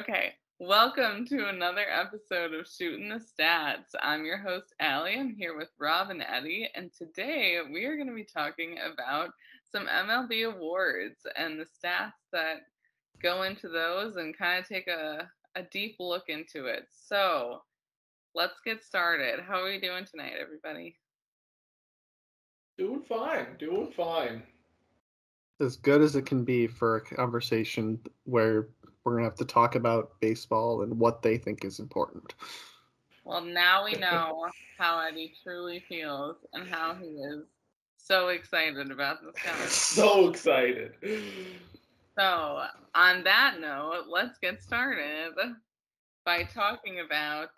[0.00, 0.32] Okay.
[0.58, 3.94] Welcome to another episode of Shooting the Stats.
[4.00, 5.18] I'm your host, Allie.
[5.18, 9.28] I'm here with Rob and Eddie, and today we are going to be talking about
[9.70, 12.60] some MLB awards and the stats that
[13.22, 16.86] go into those and kind of take a, a deep look into it.
[16.90, 17.60] So
[18.34, 19.40] let's get started.
[19.46, 20.96] How are we doing tonight, everybody?
[22.78, 23.48] Doing fine.
[23.58, 24.44] Doing fine.
[25.60, 28.68] As good as it can be for a conversation where
[29.04, 32.34] we're gonna have to talk about baseball and what they think is important.
[33.24, 34.46] Well, now we know
[34.78, 37.44] how Eddie truly feels and how he is
[37.96, 40.92] so excited about this of So excited.
[42.18, 45.32] So, on that note, let's get started
[46.24, 47.50] by talking about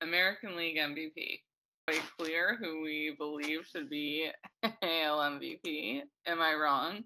[0.00, 1.40] American League MVP.
[1.86, 4.28] Quite clear who we believe should be
[4.62, 6.02] AL MVP.
[6.26, 7.04] Am I wrong?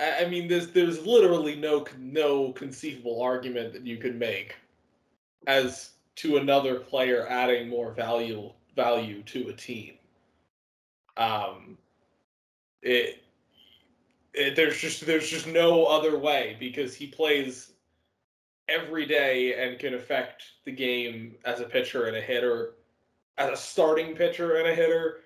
[0.00, 4.56] I mean, there's there's literally no no conceivable argument that you could make
[5.46, 9.94] as to another player adding more value value to a team.
[11.16, 11.76] Um,
[12.80, 13.22] it,
[14.34, 17.72] it there's just there's just no other way because he plays
[18.68, 22.74] every day and can affect the game as a pitcher and a hitter,
[23.36, 25.20] as a starting pitcher and a hitter.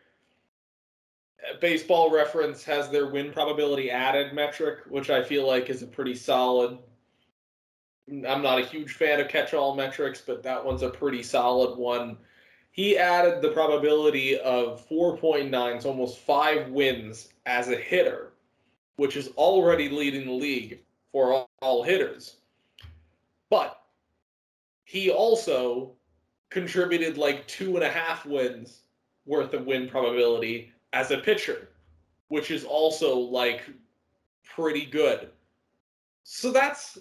[1.61, 6.15] Baseball Reference has their win probability added metric, which I feel like is a pretty
[6.15, 6.79] solid.
[8.09, 12.19] I'm not a huge fan of catch-all metrics, but that one's a pretty solid one.
[12.71, 18.33] He added the probability of 4.9, so almost five wins as a hitter,
[18.97, 20.81] which is already leading the league
[21.11, 22.37] for all, all hitters.
[23.51, 23.81] But
[24.85, 25.93] he also
[26.51, 28.83] contributed like two and a half wins
[29.25, 31.69] worth of win probability as a pitcher,
[32.29, 33.69] which is also like
[34.43, 35.29] pretty good.
[36.25, 36.99] So that's,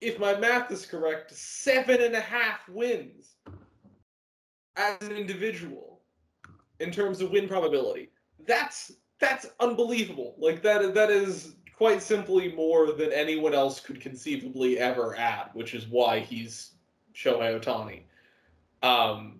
[0.00, 3.36] if my math is correct, seven and a half wins
[4.76, 6.00] as an individual
[6.80, 8.10] in terms of win probability.
[8.46, 10.34] That's that's unbelievable.
[10.38, 15.74] Like that that is quite simply more than anyone else could conceivably ever add, which
[15.74, 16.72] is why he's
[17.14, 18.02] Shohei Ohtani.
[18.82, 19.39] Um,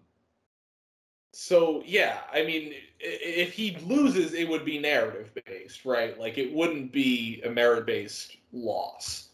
[1.33, 6.19] so yeah, I mean, if he loses, it would be narrative based, right?
[6.19, 9.29] Like it wouldn't be a merit based loss.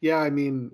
[0.00, 0.72] Yeah, I mean,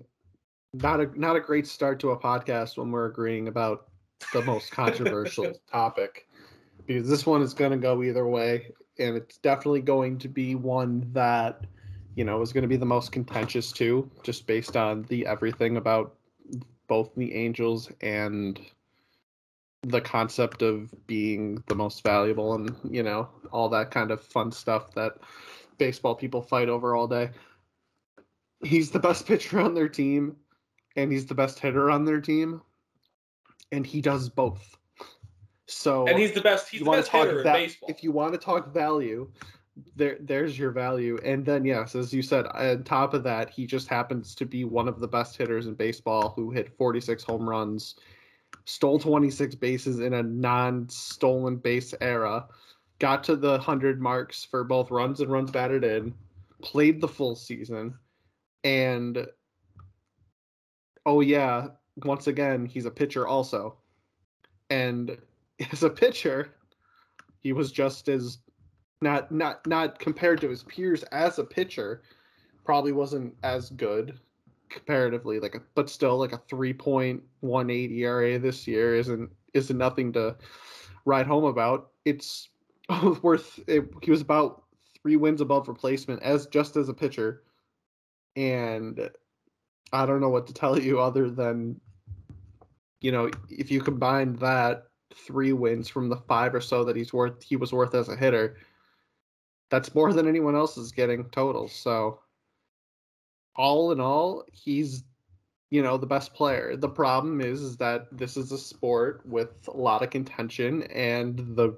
[0.72, 3.88] not a not a great start to a podcast when we're agreeing about
[4.32, 6.28] the most controversial topic
[6.86, 10.54] because this one is going to go either way and it's definitely going to be
[10.54, 11.64] one that
[12.18, 15.76] you know is going to be the most contentious too just based on the everything
[15.76, 16.16] about
[16.88, 18.60] both the angels and
[19.84, 24.50] the concept of being the most valuable and you know all that kind of fun
[24.50, 25.12] stuff that
[25.78, 27.30] baseball people fight over all day
[28.64, 30.34] he's the best pitcher on their team
[30.96, 32.60] and he's the best hitter on their team
[33.70, 34.76] and he does both
[35.70, 36.70] so And he's the best.
[36.70, 37.90] He's the best hitter va- in baseball.
[37.90, 39.30] if you want to talk value
[39.96, 41.18] there there's your value.
[41.24, 44.64] And then yes as you said on top of that he just happens to be
[44.64, 47.96] one of the best hitters in baseball who hit 46 home runs
[48.64, 52.46] stole 26 bases in a non-stolen base era
[52.98, 56.14] got to the 100 marks for both runs and runs batted in
[56.62, 57.94] played the full season
[58.64, 59.26] and
[61.06, 61.68] oh yeah
[62.04, 63.76] once again he's a pitcher also.
[64.70, 65.16] And
[65.72, 66.54] as a pitcher
[67.40, 68.38] he was just as
[69.00, 72.02] not not not compared to his peers as a pitcher
[72.64, 74.18] probably wasn't as good
[74.68, 80.36] comparatively like a, but still like a 3.18 ERA this year isn't isn't nothing to
[81.04, 81.90] write home about.
[82.04, 82.48] It's
[83.22, 84.64] worth it, he was about
[85.02, 87.42] 3 wins above replacement as just as a pitcher.
[88.36, 89.10] And
[89.92, 91.80] I don't know what to tell you other than
[93.00, 94.84] you know if you combine that
[95.14, 98.16] three wins from the five or so that he's worth he was worth as a
[98.16, 98.56] hitter
[99.70, 102.20] that's more than anyone else is getting total so
[103.56, 105.04] all in all he's
[105.70, 106.76] you know the best player.
[106.76, 111.38] The problem is, is that this is a sport with a lot of contention and
[111.56, 111.76] the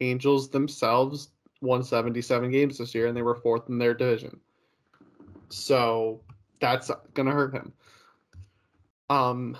[0.00, 1.30] angels themselves
[1.60, 4.40] won 77 games this year and they were fourth in their division.
[5.48, 6.20] So
[6.60, 7.72] that's gonna hurt him.
[9.10, 9.56] Um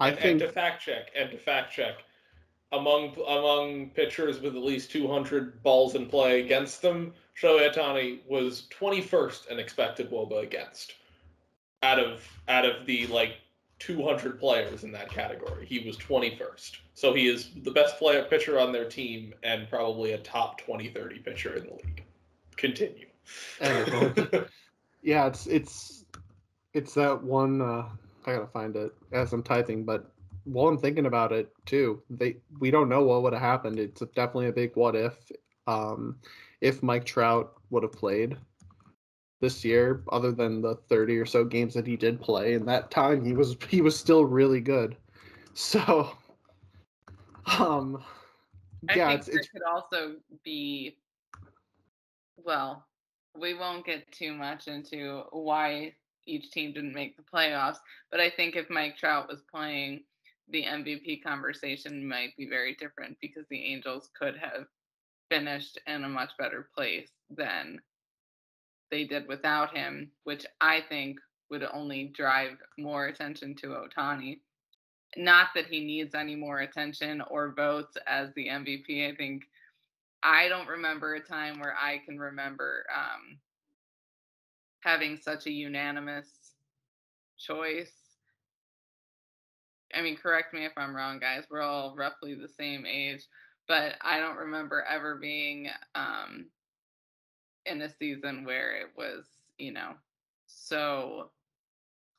[0.00, 1.96] i and, think and to fact check and to fact check
[2.72, 8.68] among among pitchers with at least 200 balls in play against them Shohei Ohtani was
[8.78, 10.94] 21st in expected wOBA against
[11.82, 13.36] out of out of the like
[13.78, 18.60] 200 players in that category he was 21st so he is the best player pitcher
[18.60, 22.04] on their team and probably a top 20 30 pitcher in the league
[22.60, 23.06] continue.
[25.02, 26.04] yeah, it's it's
[26.74, 27.60] it's that one.
[27.60, 27.88] Uh,
[28.26, 30.12] I gotta find it as I'm typing, but
[30.52, 33.78] while I'm thinking about it too, they we don't know what would have happened.
[33.78, 35.30] It's definitely a big what if.
[35.66, 36.18] Um,
[36.60, 38.36] if Mike Trout would have played
[39.40, 42.90] this year, other than the 30 or so games that he did play, in that
[42.90, 44.96] time he was he was still really good.
[45.52, 46.16] So,
[47.58, 48.02] um,
[48.88, 50.98] I yeah, think it's, there could also be,
[52.36, 52.86] well,
[53.38, 55.94] we won't get too much into why
[56.26, 57.78] each team didn't make the playoffs,
[58.10, 60.04] but I think if Mike Trout was playing,
[60.50, 64.66] the MVP conversation might be very different because the Angels could have
[65.30, 67.80] finished in a much better place than
[68.90, 71.18] they did without him, which I think
[71.50, 74.40] would only drive more attention to Ohtani.
[75.16, 79.10] Not that he needs any more attention or votes as the MVP.
[79.10, 79.44] I think
[80.22, 83.38] I don't remember a time where I can remember um,
[84.80, 86.28] having such a unanimous
[87.38, 87.99] choice.
[89.94, 91.44] I mean, correct me if I'm wrong, guys.
[91.50, 93.26] We're all roughly the same age,
[93.68, 96.46] but I don't remember ever being um,
[97.66, 99.24] in a season where it was,
[99.58, 99.92] you know,
[100.46, 101.30] so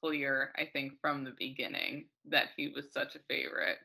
[0.02, 3.78] clear, I think, from the beginning that he was such a favorite.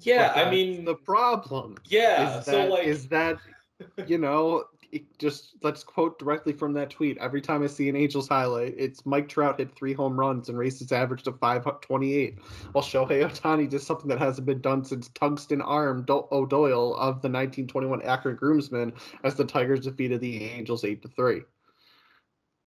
[0.00, 1.76] Yeah, I mean, the problem.
[1.86, 2.38] yeah.
[2.38, 3.38] is so like, is that
[4.06, 7.18] you know it just let's quote directly from that tweet.
[7.18, 10.58] Every time i see an angels highlight it's mike trout hit three home runs and
[10.58, 12.38] raised his average to 528
[12.72, 17.22] while shohei ohtani did something that hasn't been done since tungsten arm Do- o'doyle of
[17.22, 18.92] the 1921 akron groomsmen
[19.24, 21.42] as the tigers defeated the angels 8 to 3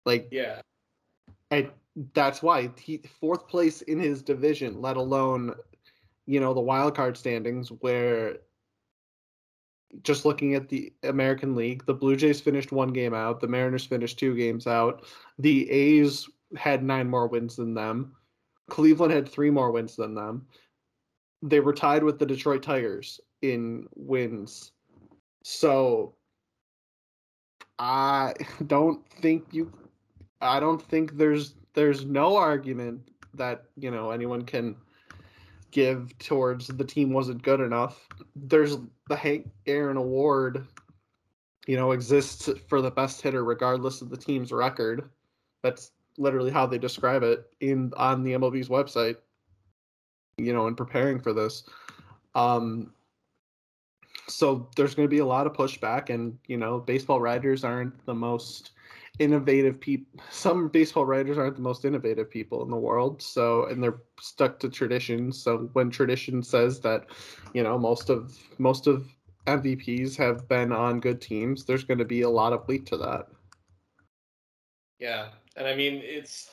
[0.05, 0.61] like yeah,
[1.49, 1.69] and
[2.13, 5.55] that's why he fourth place in his division let alone
[6.25, 8.37] you know the wild card standings where
[10.03, 13.85] just looking at the American League, the Blue Jays finished one game out, the Mariners
[13.85, 15.03] finished two games out,
[15.39, 18.15] the A's had nine more wins than them,
[18.69, 20.47] Cleveland had three more wins than them.
[21.41, 24.71] They were tied with the Detroit Tigers in wins.
[25.43, 26.15] So
[27.79, 28.33] I
[28.67, 29.71] don't think you
[30.39, 34.75] I don't think there's there's no argument that, you know, anyone can
[35.71, 38.07] give towards the team wasn't good enough.
[38.35, 38.77] There's
[39.07, 40.67] the Hank Aaron Award,
[41.67, 45.09] you know, exists for the best hitter regardless of the team's record.
[45.63, 49.17] That's literally how they describe it in on the MLB's website.
[50.37, 51.63] You know, in preparing for this.
[52.35, 52.93] Um
[54.27, 58.05] so there's going to be a lot of pushback and, you know, baseball writers aren't
[58.05, 58.71] the most
[59.21, 63.81] innovative people some baseball writers aren't the most innovative people in the world so and
[63.81, 65.31] they're stuck to tradition.
[65.31, 67.07] So when tradition says that
[67.53, 69.07] you know most of most of
[69.47, 72.97] mvps have been on good teams there's going to be a lot of weight to
[72.97, 73.27] that.
[74.99, 76.51] Yeah, and I mean it's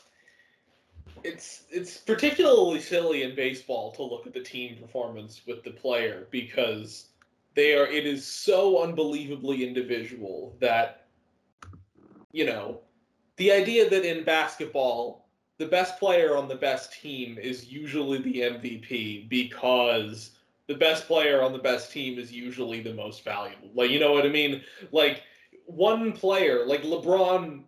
[1.25, 6.27] it's it's particularly silly in baseball to look at the team performance with the player
[6.31, 7.09] because
[7.55, 10.98] they are it is so unbelievably individual that
[12.39, 12.81] you know
[13.37, 18.41] the idea that in basketball the best player on the best team is usually the
[18.41, 20.31] MVP because
[20.69, 23.69] the best player on the best team is usually the most valuable.
[23.75, 24.63] Like you know what I mean?
[24.93, 25.23] Like
[25.67, 27.65] one player, like LeBron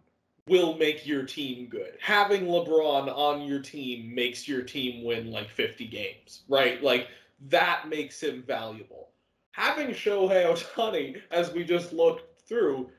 [0.47, 1.97] will make your team good.
[2.01, 6.81] Having LeBron on your team makes your team win like 50 games, right?
[6.83, 7.09] Like
[7.49, 9.09] that makes him valuable.
[9.51, 12.91] Having Shohei Ohtani, as we just looked through,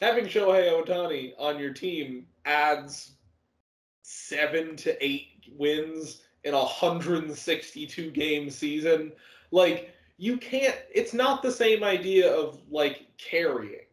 [0.00, 3.12] having Shohei Ohtani on your team adds
[4.02, 9.12] seven to eight wins in a 162 game season.
[9.50, 13.86] Like, you can't, it's not the same idea of like carrying,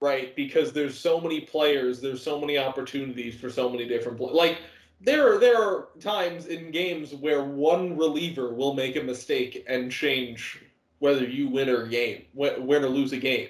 [0.00, 0.34] right?
[0.36, 4.34] Because there's so many players, there's so many opportunities for so many different players.
[4.34, 4.58] Like,
[5.00, 9.90] there are there are times in games where one reliever will make a mistake and
[9.90, 10.62] change
[10.98, 13.48] whether you win or game, win or lose a game.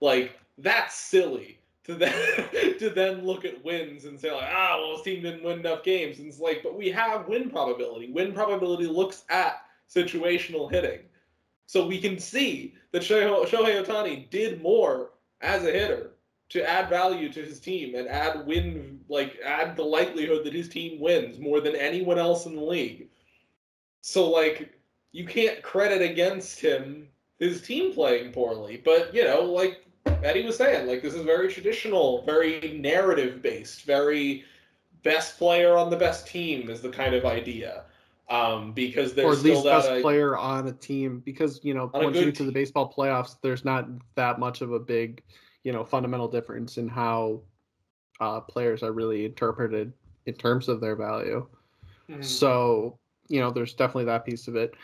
[0.00, 2.48] Like that's silly to then
[2.78, 5.82] to then look at wins and say like, ah, well, this team didn't win enough
[5.82, 6.18] games.
[6.18, 8.10] And it's like, but we have win probability.
[8.12, 11.00] Win probability looks at situational hitting,
[11.66, 16.12] so we can see that Shohei Ohtani did more as a hitter
[16.50, 20.68] to add value to his team and add win like add the likelihood that his
[20.68, 23.08] team wins more than anyone else in the league.
[24.00, 24.72] So like
[25.12, 29.86] you can't credit against him his team playing poorly, but you know like
[30.22, 34.44] Eddie was saying, like this is very traditional, very narrative based, very
[35.02, 37.84] best player on the best team is the kind of idea.
[38.28, 41.90] Um, because there's or at least best uh, player on a team because you know
[41.92, 45.24] once you get to the baseball playoffs there's not that much of a big
[45.64, 47.40] you know fundamental difference in how
[48.20, 49.92] uh, players are really interpreted
[50.26, 51.44] in terms of their value.
[52.08, 52.24] Mhm.
[52.24, 53.00] So
[53.30, 54.74] you know, there's definitely that piece of it.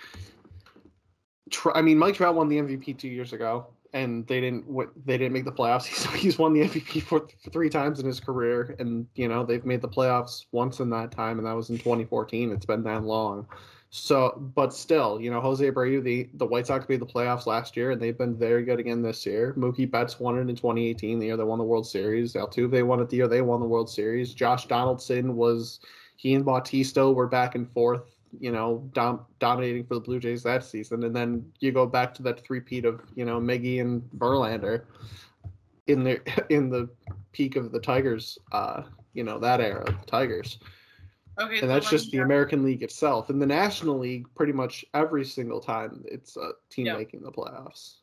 [1.74, 3.66] I mean, Mike Trout won the MVP two years ago,
[3.96, 4.66] and they didn't.
[5.06, 5.86] They didn't make the playoffs.
[5.86, 9.44] He's, he's won the MVP for, for three times in his career, and you know
[9.44, 12.52] they've made the playoffs once in that time, and that was in 2014.
[12.52, 13.46] It's been that long.
[13.90, 17.76] So, but still, you know, Jose Abreu, the the White Sox made the playoffs last
[17.76, 19.54] year, and they've been very good again this year.
[19.56, 22.34] Mookie Betts won it in 2018, the year they won the World Series.
[22.34, 24.34] Altuve won it the year they won the World Series.
[24.34, 25.80] Josh Donaldson was
[26.16, 30.42] he and Bautista were back and forth, you know, dom- dominating for the Blue Jays
[30.42, 31.04] that season.
[31.04, 34.84] And then you go back to that three-peat of, you know, Miggy and Verlander
[35.86, 36.88] in the in the
[37.32, 38.82] peak of the Tigers, uh,
[39.14, 40.58] you know, that era of the Tigers.
[41.38, 43.28] Okay, And that's just the American League itself.
[43.28, 47.96] In the National League, pretty much every single time it's a team making the playoffs.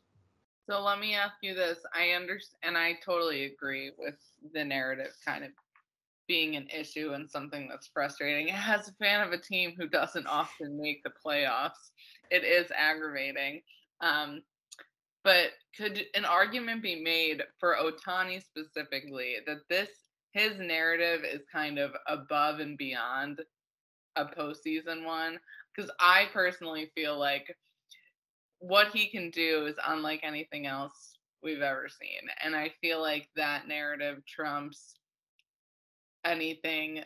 [0.70, 1.78] So let me ask you this.
[1.94, 4.14] I understand, and I totally agree with
[4.52, 5.50] the narrative kind of
[6.26, 8.50] being an issue and something that's frustrating.
[8.54, 11.90] As a fan of a team who doesn't often make the playoffs,
[12.30, 13.62] it is aggravating.
[14.00, 14.42] Um,
[15.22, 19.88] but could an argument be made for Ohtani specifically that this
[20.32, 23.40] his narrative is kind of above and beyond
[24.16, 25.38] a postseason one?
[25.74, 27.56] Because I personally feel like
[28.58, 32.28] what he can do is unlike anything else we've ever seen.
[32.42, 34.94] And I feel like that narrative trumps
[36.24, 37.02] anything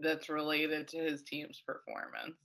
[0.00, 2.36] that's related to his team's performance.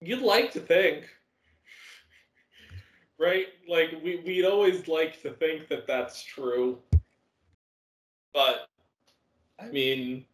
[0.00, 1.04] You'd like to think,
[3.18, 3.46] right?
[3.68, 6.78] Like we we'd always like to think that that's true,
[8.32, 8.68] but
[9.60, 10.24] I mean,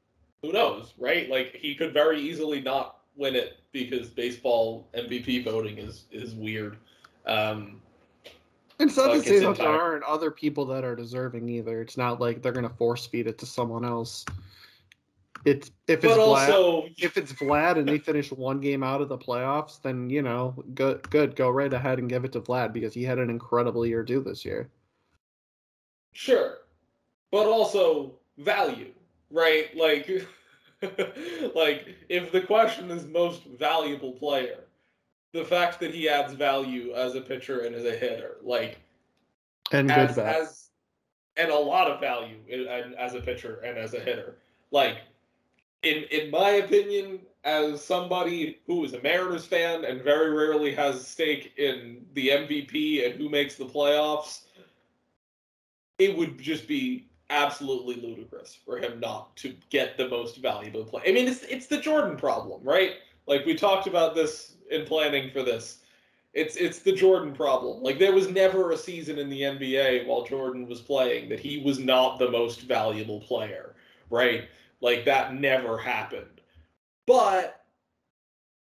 [0.42, 1.28] who knows, right?
[1.28, 6.76] Like he could very easily not win it because baseball MVP voting is is weird.
[7.26, 7.82] Um,
[8.78, 11.80] And it's not to say that there aren't other people that are deserving either.
[11.80, 14.24] It's not like they're gonna force feed it to someone else.
[15.46, 19.00] It's if it's but Vlad, also, if it's Vlad and they finish one game out
[19.00, 22.40] of the playoffs, then you know, good, good, go right ahead and give it to
[22.40, 24.68] Vlad because he had an incredible year due this year.
[26.12, 26.58] Sure.
[27.30, 28.92] But also value,
[29.30, 29.74] right?
[29.76, 30.26] Like
[31.54, 34.64] like if the question is most valuable player,
[35.36, 38.80] the fact that he adds value as a pitcher and as a hitter, like
[39.72, 40.36] And good as, bet.
[40.40, 40.70] as
[41.36, 44.38] and a lot of value in, and as a pitcher and as a hitter.
[44.70, 44.98] Like
[45.82, 50.96] in in my opinion, as somebody who is a Mariners fan and very rarely has
[50.96, 54.42] a stake in the MVP and who makes the playoffs,
[55.98, 61.02] it would just be absolutely ludicrous for him not to get the most valuable play.
[61.06, 62.94] I mean, it's it's the Jordan problem, right?
[63.26, 65.78] Like we talked about this in planning for this.
[66.32, 67.82] It's it's the Jordan problem.
[67.82, 71.62] Like there was never a season in the NBA while Jordan was playing that he
[71.62, 73.74] was not the most valuable player,
[74.10, 74.48] right?
[74.80, 76.40] Like that never happened.
[77.06, 77.64] But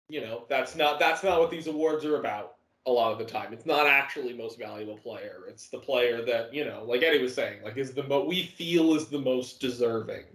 [0.09, 3.25] you know, that's not that's not what these awards are about a lot of the
[3.25, 3.53] time.
[3.53, 5.43] It's not actually most valuable player.
[5.47, 8.43] It's the player that, you know, like Eddie was saying, like is the mo we
[8.43, 10.25] feel is the most deserving.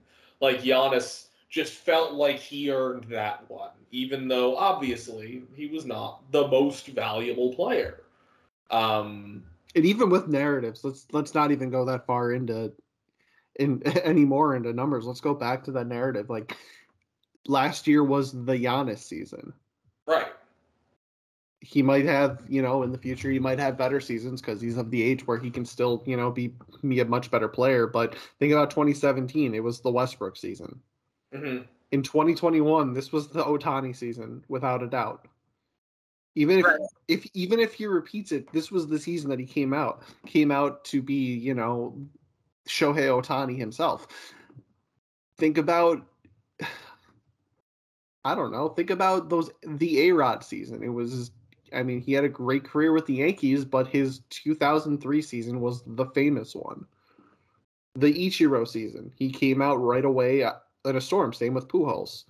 [0.40, 6.30] Like Giannis just felt like he earned that one, even though obviously he was not
[6.30, 8.02] the most valuable player.
[8.70, 12.72] Um, and even with narratives, let's let's not even go that far into
[13.58, 15.06] in anymore into numbers.
[15.06, 16.28] Let's go back to that narrative.
[16.28, 16.56] Like
[17.46, 19.52] last year was the Giannis season.
[20.06, 20.32] right.
[21.60, 24.76] He might have, you know, in the future he might have better seasons because he's
[24.76, 26.54] of the age where he can still, you know, be
[26.86, 27.86] be a much better player.
[27.86, 30.80] But think about 2017; it was the Westbrook season.
[31.34, 31.58] Hmm
[31.90, 35.26] In 2021, this was the Ohtani season, without a doubt.
[36.34, 36.78] Even if, Right.
[37.08, 40.50] if even if he repeats it, this was the season that he came out came
[40.50, 41.98] out to be, you know,
[42.68, 44.06] Shohei Ohtani himself.
[45.38, 46.06] Think about
[48.24, 50.82] I don't know, think about those the A-Rod season.
[50.82, 51.30] It was
[51.72, 55.82] I mean, he had a great career with the Yankees, but his 2003 season was
[55.86, 56.86] the famous one.
[57.94, 60.44] The Ichiro season, he came out right away
[60.88, 61.32] in a storm.
[61.32, 62.24] Same with Pujols.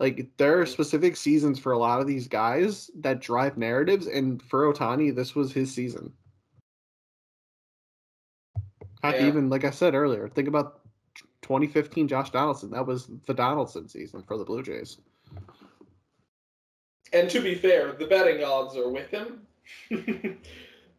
[0.00, 4.40] Like there are specific seasons for a lot of these guys that drive narratives, and
[4.42, 6.12] for Ohtani, this was his season.
[9.02, 9.26] Heck, Yeah.
[9.26, 10.80] even like I said earlier, think about
[11.42, 12.70] 2015 Josh Donaldson.
[12.70, 14.98] That was the Donaldson season for the Blue Jays.
[17.12, 19.40] And to be fair, the betting odds are with him.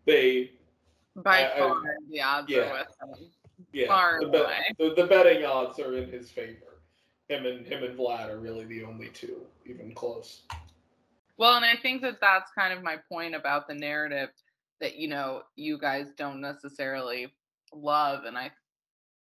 [0.05, 0.51] they,
[1.15, 2.59] By I- I- far, the odds yeah.
[2.59, 2.73] are
[3.11, 3.29] with him.
[3.73, 4.75] yeah, Far the, and bet- away.
[4.79, 6.68] the, the betting odds are in his favor.
[7.29, 10.41] Him and him and Vlad are really the only two even close.
[11.37, 14.29] Well, and I think that that's kind of my point about the narrative.
[14.81, 17.33] that you know you guys don't necessarily
[17.73, 18.51] love and I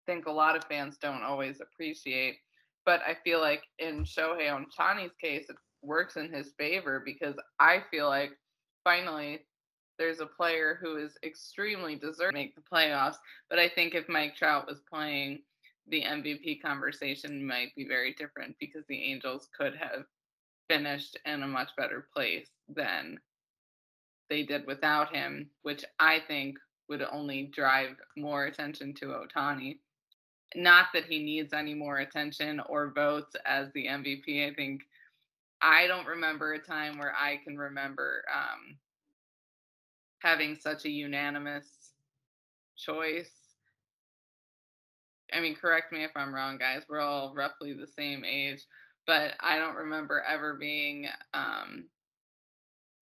[0.07, 2.37] think a lot of fans don't always appreciate.
[2.85, 7.83] But I feel like in Shohei Ohtani's case, it works in his favor because I
[7.91, 8.33] feel like
[8.83, 9.41] finally
[9.99, 13.17] there's a player who is extremely deserving to make the playoffs.
[13.49, 15.43] But I think if Mike Trout was playing,
[15.89, 20.05] the MVP conversation might be very different because the Angels could have
[20.69, 23.19] finished in a much better place than
[24.31, 26.57] they did without him, which I think
[26.89, 29.79] would only drive more attention to Ohtani.
[30.55, 34.51] Not that he needs any more attention or votes as the MVP.
[34.51, 34.83] I think
[35.61, 38.77] I don't remember a time where I can remember um,
[40.21, 41.93] having such a unanimous
[42.77, 43.42] choice.
[45.33, 46.83] I mean, correct me if I'm wrong, guys.
[46.89, 48.65] We're all roughly the same age,
[49.07, 51.85] but I don't remember ever being um,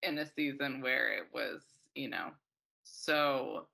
[0.03, 1.63] in a season where it was,
[1.95, 2.31] you know,
[2.85, 3.67] so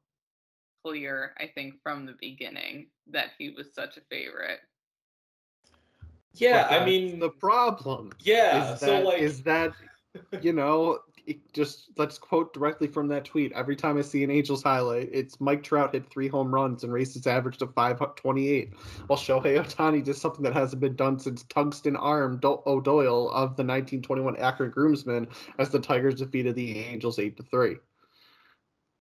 [0.85, 4.61] clear, I think, from the beginning that he was such a favorite.
[6.35, 8.13] Yeah, I mean the problem.
[8.21, 9.73] Yeah, is so like is that
[10.43, 13.53] you know it just let's quote directly from that tweet.
[13.53, 16.93] Every time I see an Angels highlight, it's Mike Trout hit three home runs and
[16.93, 18.75] raised his average to 528,
[19.09, 23.57] while Shohei Ohtani did something that hasn't been done since Tungsten Arm Do- O'Doyle of
[23.57, 25.29] the 1921 Akron Groomsmen
[25.59, 27.77] as the Tigers defeated the Angels 8 to 3.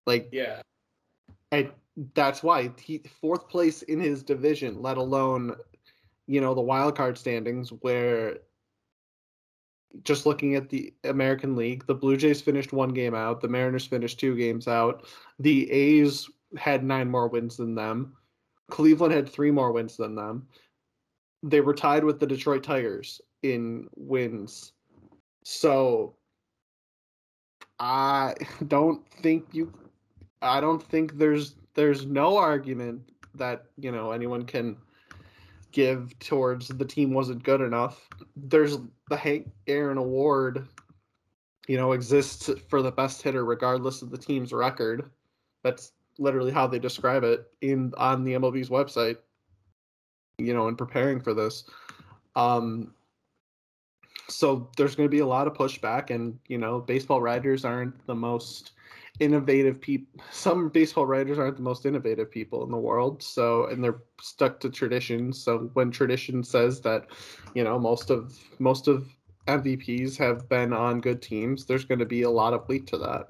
[0.07, 0.61] Like, yeah,
[1.51, 1.71] and
[2.13, 5.55] that's why he fourth place in his division, let alone,
[6.27, 8.39] you know, the wild card standings where
[10.03, 13.85] just looking at the American League, the Blue Jays finished one game out, the Mariners
[13.85, 15.05] finished two games out,
[15.39, 18.15] the A's had nine more wins than them,
[18.69, 20.47] Cleveland had three more wins than them.
[21.43, 24.73] They were tied with the Detroit Tigers in wins.
[25.43, 26.15] So
[27.79, 28.33] I
[28.67, 29.71] don't think you
[30.41, 34.77] I don't think there's there's no argument that, you know, anyone can
[35.75, 38.09] give towards the team wasn't good enough.
[38.37, 38.77] There's
[39.09, 40.69] the Hank Aaron Award,
[41.67, 45.11] you know, exists for the best hitter regardless of the team's record.
[45.63, 49.17] That's literally how they describe it in on the MLB's website.
[50.37, 51.65] You know, in preparing for this.
[52.37, 52.93] Um
[54.27, 58.07] so there's going to be a lot of pushback and, you know, baseball writers aren't
[58.07, 58.71] the most
[59.19, 63.83] innovative people some baseball writers aren't the most innovative people in the world so and
[63.83, 65.33] they're stuck to tradition.
[65.33, 67.07] So when tradition says that
[67.53, 69.07] you know most of most of
[69.47, 72.97] mvps have been on good teams there's going to be a lot of weight to
[72.97, 73.27] that.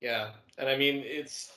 [0.00, 1.52] Yeah, and I mean it's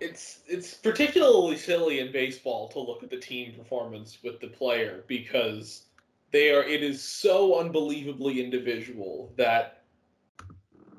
[0.00, 5.04] it's it's particularly silly in baseball to look at the team performance with the player
[5.08, 5.86] because
[6.30, 9.77] they are it is so unbelievably individual that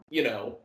[0.09, 0.57] you know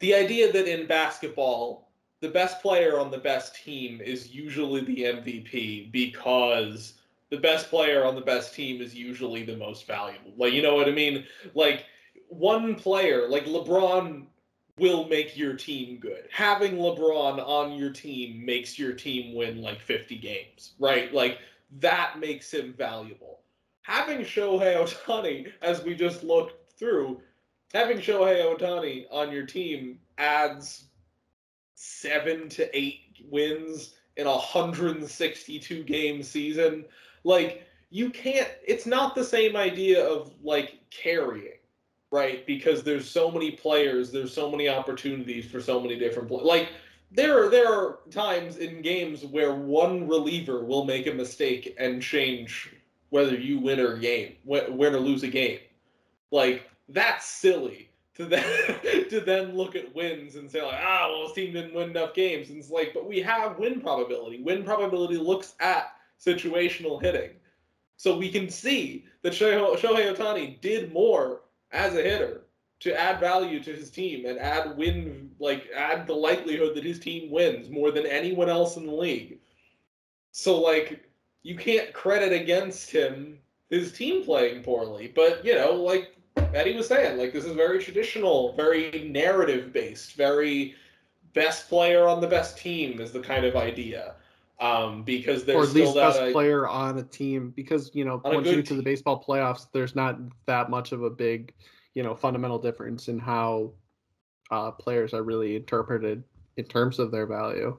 [0.00, 1.84] the idea that in basketball
[2.20, 6.94] the best player on the best team is usually the MVP because
[7.28, 10.32] the best player on the best team is usually the most valuable.
[10.36, 11.26] Like you know what I mean?
[11.54, 11.84] Like
[12.28, 14.24] one player, like LeBron
[14.78, 16.28] will make your team good.
[16.32, 21.12] Having LeBron on your team makes your team win like 50 games, right?
[21.12, 21.38] Like
[21.80, 23.40] that makes him valuable.
[23.82, 27.20] Having Shohei Ohtani, as we just looked through,
[27.74, 30.86] having Shohei Ohtani on your team adds
[31.74, 36.84] seven to eight wins in a 162 game season.
[37.24, 38.48] Like you can't.
[38.66, 41.58] It's not the same idea of like carrying,
[42.10, 42.46] right?
[42.46, 46.44] Because there's so many players, there's so many opportunities for so many different players.
[46.44, 46.68] Like
[47.10, 52.00] there are there are times in games where one reliever will make a mistake and
[52.00, 52.72] change
[53.10, 55.60] whether you win or game, win or lose a game.
[56.32, 61.24] Like that's silly to then to then look at wins and say like, ah, well,
[61.24, 62.50] this team didn't win enough games.
[62.50, 64.42] And it's like, but we have win probability.
[64.42, 67.30] Win probability looks at situational hitting,
[67.96, 71.42] so we can see that Shohei Ohtani did more
[71.72, 72.42] as a hitter
[72.80, 77.00] to add value to his team and add win like add the likelihood that his
[77.00, 79.38] team wins more than anyone else in the league.
[80.32, 81.04] So like
[81.42, 83.38] you can't credit against him
[83.70, 86.13] his team playing poorly, but you know like
[86.54, 90.74] Eddie was saying, like this is very traditional, very narrative based, very
[91.32, 94.14] best player on the best team is the kind of idea.
[94.60, 98.36] Um, because there's or at least best player on a team because you know On
[98.36, 100.16] once you get to the baseball playoffs there's not
[100.46, 101.52] that much of a big
[101.94, 103.72] you know fundamental difference in how
[104.52, 106.22] uh, players are really interpreted
[106.56, 107.76] in terms of their value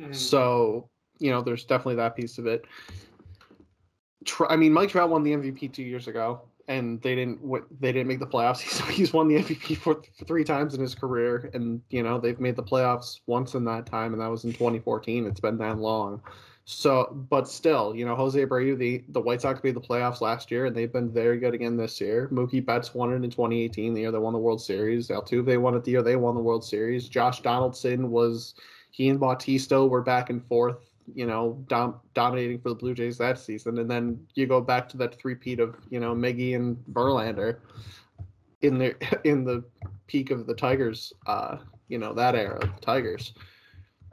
[0.00, 0.14] Mhm.
[0.14, 2.64] so you know there's definitely that piece of it
[4.48, 7.40] I mean Mike Trout won the MVP two years ago and they didn't
[7.80, 8.60] they didn't make the playoffs.
[8.62, 12.40] He's, he's won the MVP for, three times in his career, and you know they've
[12.40, 15.26] made the playoffs once in that time, and that was in 2014.
[15.26, 16.22] It's been that long.
[16.66, 20.50] So, but still, you know, Jose Abreu, the, the White Sox made the playoffs last
[20.50, 22.30] year, and they've been very good again this year.
[22.32, 25.08] Mookie Betts won it in 2018, the year they won the World Series.
[25.08, 27.06] Altuve won it the year they won the World Series.
[27.06, 28.54] Josh Donaldson was,
[28.92, 33.18] he and Bautista were back and forth, you know, dom- dominating for the Blue Jays
[33.18, 33.78] that season.
[33.78, 37.58] And then you go back to that three-peat of, you know, Miggy and Verlander
[38.62, 39.64] in the in the
[40.06, 43.34] peak of the Tigers, uh, you know, that era, of the Tigers.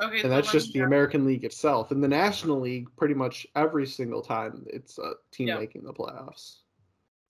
[0.01, 1.91] Okay, and that's let just the American League itself.
[1.91, 5.59] In the National League, pretty much every single time it's a team Yeah.
[5.59, 6.61] making the playoffs.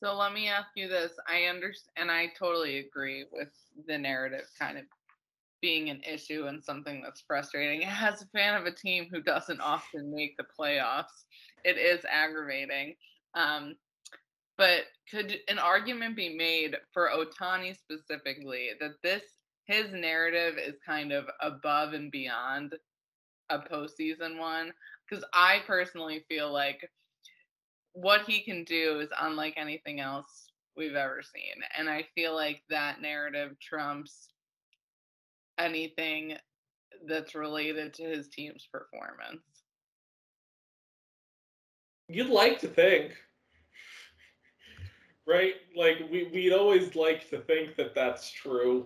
[0.03, 1.11] So let me ask you this.
[1.27, 3.49] I understand, and I totally agree with
[3.87, 4.85] the narrative kind of
[5.61, 7.83] being an issue and something that's frustrating.
[7.87, 11.25] As a fan of a team who doesn't often make the playoffs,
[11.63, 12.95] it is aggravating.
[13.35, 13.75] Um,
[14.57, 19.23] but could an argument be made for Ohtani specifically that this
[19.65, 22.75] his narrative is kind of above and beyond
[23.49, 24.71] a postseason one?
[25.09, 26.89] Because I personally feel like
[27.93, 31.63] what he can do is unlike anything else we've ever seen.
[31.77, 34.29] And I feel like that narrative trumps
[35.61, 36.35] anything
[37.07, 39.41] that's related to his team's performance.
[42.07, 43.13] You'd like to think,
[45.25, 45.53] right?
[45.75, 48.85] Like we we'd always like to think that that's true,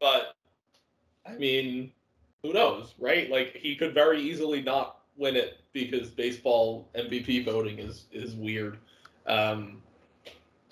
[0.00, 0.34] but
[1.26, 1.92] I mean,
[2.42, 3.30] who knows, right?
[3.30, 8.78] Like he could very easily not win it because baseball MVP voting is is weird.
[9.26, 9.82] Um,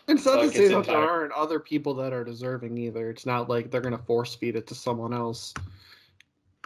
[0.09, 3.11] And it's not Like, to say that there aren't other people that are deserving either.
[3.11, 5.53] It's not like they're gonna force feed it to someone else.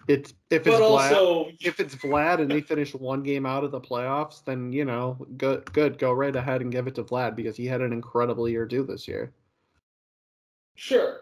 [0.09, 3.65] It's if it's but Vlad, also, if it's Vlad and they finish one game out
[3.65, 7.05] of the playoffs, then you know, good, good, go right ahead and give it to
[7.05, 9.33] Vlad because he had an incredible year due this year.
[10.75, 11.21] Sure.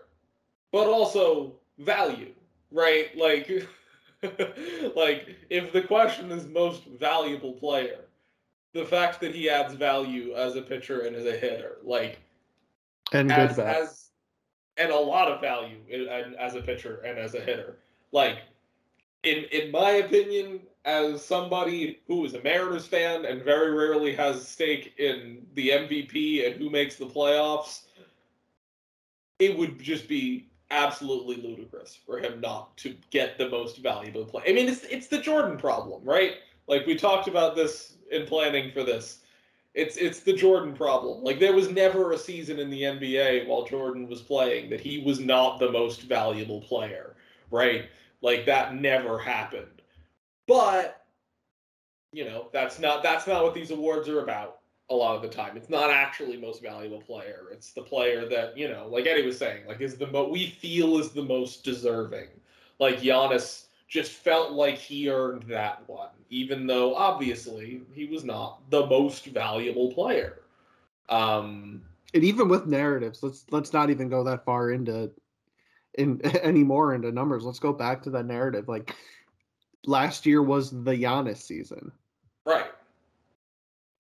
[0.72, 2.33] But also value,
[2.70, 3.16] right?
[3.16, 3.66] Like
[4.94, 8.00] like if the question is most valuable player,
[8.72, 12.20] the fact that he adds value as a pitcher and as a hitter, like
[13.12, 13.76] And good as, bat.
[13.76, 14.11] as
[14.76, 17.78] and a lot of value in, and as a pitcher and as a hitter.
[18.12, 18.38] Like
[19.22, 24.37] in in my opinion, as somebody who is a Mariners fan and very rarely has
[24.37, 27.83] a stake in the MVP and who makes the playoffs,
[29.38, 34.42] it would just be absolutely ludicrous for him not to get the most valuable play.
[34.46, 36.35] I mean, it's it's the Jordan problem, right?
[36.70, 39.18] Like we talked about this in planning for this.
[39.74, 41.24] It's it's the Jordan problem.
[41.24, 45.02] Like there was never a season in the NBA while Jordan was playing that he
[45.02, 47.16] was not the most valuable player,
[47.50, 47.87] right?
[48.22, 49.83] Like that never happened.
[50.46, 51.04] But
[52.12, 55.28] you know, that's not that's not what these awards are about a lot of the
[55.28, 55.56] time.
[55.56, 57.46] It's not actually most valuable player.
[57.52, 60.46] It's the player that, you know, like Eddie was saying, like is the mo we
[60.46, 62.28] feel is the most deserving.
[62.78, 68.61] Like Giannis just felt like he earned that one, even though obviously he was not
[68.70, 70.38] the most valuable player.
[71.09, 71.83] Um,
[72.14, 75.11] and even with narratives, let's let's not even go that far into
[75.98, 77.44] in any more into numbers.
[77.44, 78.68] Let's go back to that narrative.
[78.68, 78.94] Like
[79.85, 81.90] last year was the Giannis season.
[82.46, 82.66] right.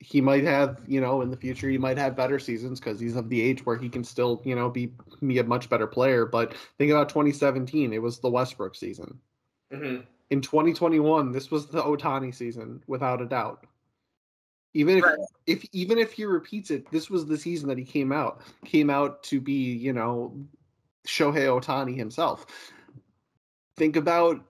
[0.02, 3.16] He might have, you know, in the future he might have better seasons because he's
[3.16, 4.92] of the age where he can still, you know, be
[5.26, 6.24] be a much better player.
[6.24, 9.20] But think about 2017; it was the Westbrook season.
[9.72, 9.98] Hmm
[10.30, 13.66] In 2021, this was the Ohtani season, without a doubt.
[14.74, 15.18] Even if, Right.
[15.46, 18.88] if even if he repeats it, this was the season that he came out came
[18.90, 20.36] out to be, you know,
[21.06, 22.46] Shohei Ohtani himself.
[23.76, 24.44] Think about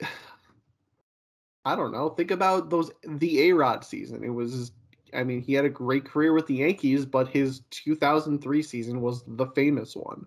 [1.64, 4.22] I don't know, think about those the A-Rod season.
[4.24, 4.72] It was
[5.14, 9.22] I mean, he had a great career with the Yankees, but his 2003 season was
[9.26, 10.26] the famous one.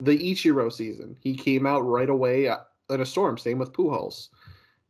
[0.00, 2.48] The Ichiro season, he came out right away
[2.90, 3.38] in a storm.
[3.38, 4.28] Same with Pujols.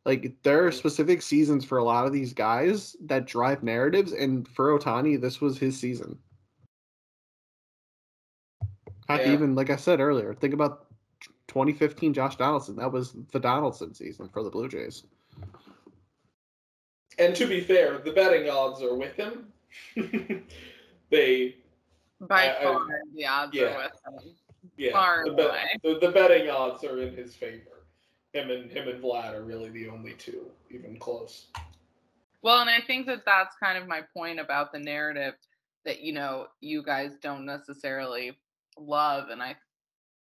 [0.05, 4.47] Like there are specific seasons for a lot of these guys that drive narratives, and
[4.47, 6.17] for Ohtani, this was his season.
[9.09, 9.33] Heck, Yeah.
[9.33, 10.85] even like I said earlier, think about
[11.47, 12.75] 2015 Josh Donaldson.
[12.75, 15.03] That was the Donaldson season for the Blue Jays.
[17.19, 19.47] And to be fair, the betting odds are with him.
[21.09, 21.55] they
[22.21, 23.63] By I- I- far, the odds yeah.
[23.63, 24.35] are with him.
[24.77, 25.63] yeah, Far the, bet- away.
[25.83, 27.76] the, the betting odds are in his favor.
[28.37, 31.47] Him and him and Vlad are really the only two even close.
[32.43, 35.33] Well, and I think that that's kind of my point about the narrative
[35.85, 38.37] that you know you guys don't necessarily
[38.77, 39.55] love, and I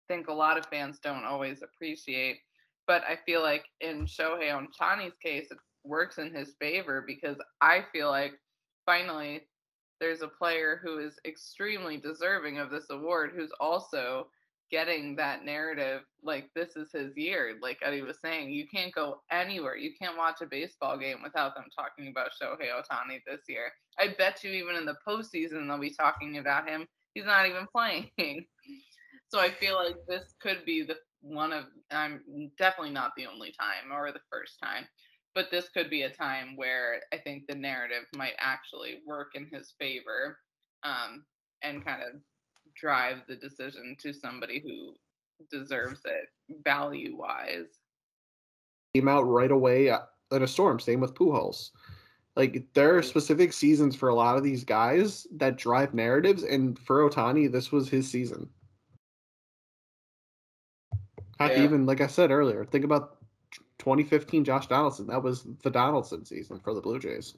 [0.08, 2.38] think a lot of fans don't always appreciate.
[2.86, 7.84] But I feel like in Shohei Ohtani's case, it works in his favor because I
[7.92, 8.34] feel like
[8.86, 9.42] finally
[10.00, 14.28] there's a player who is extremely deserving of this award who's also
[14.72, 19.22] getting that narrative like this is his year like eddie was saying you can't go
[19.32, 23.72] anywhere you can't watch a baseball game without them talking about shohei ohtani this year.
[24.00, 27.68] I bet you even in the postseason they'll be talking about him he's not even
[27.76, 28.10] playing.
[29.30, 32.22] So i feel like this could be the one of i'm
[32.58, 34.86] definitely not the only time or the first time
[35.38, 39.48] but this could be a time where I think the narrative might actually work in
[39.52, 40.40] his favor
[40.82, 41.26] um,
[41.62, 42.20] and kind of
[42.80, 44.94] drive the decision to somebody who
[45.52, 46.30] deserves it
[46.64, 47.80] value wise.
[48.94, 50.00] Came out right away uh,
[50.32, 50.80] in a storm.
[50.80, 51.72] Same with Pujols.
[52.36, 56.78] Like there are specific seasons for a lot of these guys that drive narratives, and
[56.80, 58.48] for Ohtani, this was his season.
[61.40, 61.64] Yeah.
[61.64, 63.18] Even like I said earlier, think about
[63.80, 65.08] 2015 Josh Donaldson.
[65.08, 67.36] That was the Donaldson season for the Blue Jays.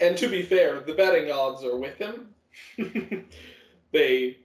[0.00, 2.28] And to be fair, the betting odds are with him.
[3.92, 4.38] they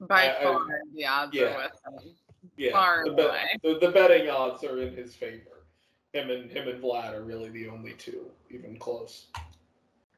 [0.00, 2.14] by I, far I, the odds yeah, are with him.
[2.56, 3.44] Yeah, far the, away.
[3.62, 5.64] The, the betting odds are in his favor.
[6.12, 9.26] Him and him and Vlad are really the only two even close.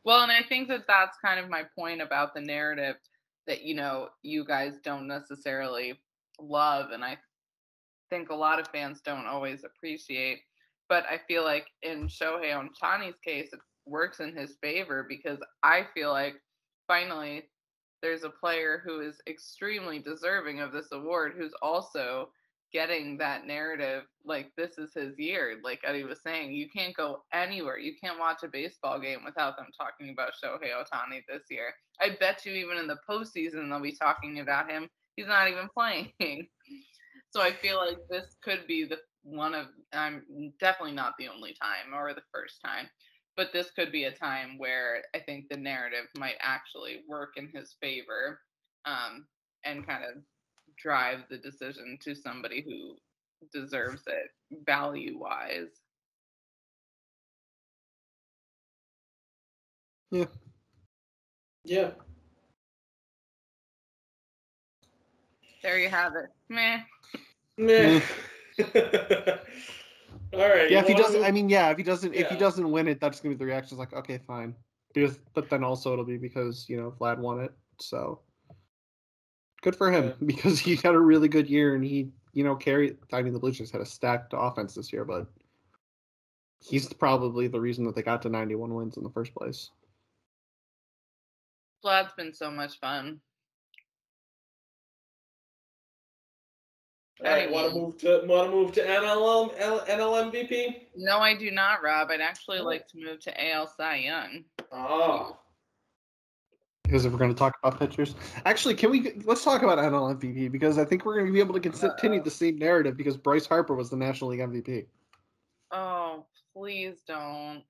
[0.04, 2.96] Well, and I think that that's kind of my point about the narrative
[3.46, 5.98] that you know you guys don't necessarily
[6.40, 7.18] love, and I
[8.10, 10.40] think a lot of fans don't always appreciate.
[10.88, 15.86] But I feel like in Shohei Ohtani's case, it works in his favor because I
[15.94, 16.36] feel like
[16.88, 17.44] finally
[18.02, 22.30] there's a player who is extremely deserving of this award who's also
[22.72, 27.22] getting that narrative like this is his year like eddie was saying you can't go
[27.32, 27.78] anywhere.
[27.78, 31.72] You can't watch a baseball game without them talking about shohei ohtani this year.
[32.00, 34.88] I bet you even in the postseason they'll be talking about him.
[35.16, 36.12] He's not even playing.
[37.30, 40.22] So I feel like this could be the one of I'm
[40.60, 42.88] definitely not the only time or the first time,
[43.38, 47.48] but this could be a time where I think the narrative might actually work in
[47.54, 48.40] his favor
[48.84, 49.28] um,
[49.64, 50.20] and kind of
[50.76, 52.96] drive the decision to somebody who
[53.56, 55.68] deserves it value wise.
[60.10, 60.24] Yeah.
[61.64, 61.90] Yeah.
[65.62, 66.30] There you have it.
[66.48, 66.80] Meh.
[67.56, 68.00] Meh.
[70.32, 70.70] All right.
[70.70, 72.20] Yeah, if he doesn't, I mean, yeah, if he doesn't, yeah.
[72.20, 73.74] if he doesn't win it, that's gonna be the reaction.
[73.74, 74.54] It's like, okay, fine.
[74.92, 78.20] Because, but then also it'll be because you know Vlad won it, so
[79.62, 80.12] good for him yeah.
[80.26, 82.96] because he had a really good year and he, you know, carried.
[83.12, 85.26] I mean, the Blue Jays had a stacked offense this year, but
[86.60, 89.70] he's probably the reason that they got to 91 wins in the first place.
[91.84, 93.20] Vlad's been so much fun.
[97.24, 100.82] All right, want to move to want to move to NL NL MVP?
[100.96, 102.10] No, I do not, Rob.
[102.10, 104.44] I'd actually like to move to AL Cy Young.
[104.70, 105.36] Oh.
[106.84, 108.14] Because if we're going to talk about pitchers,
[108.46, 111.40] actually, can we let's talk about NL MVP because I think we're going to be
[111.40, 114.86] able to continue uh, the same narrative because Bryce Harper was the National League MVP.
[115.72, 117.62] Oh, please don't.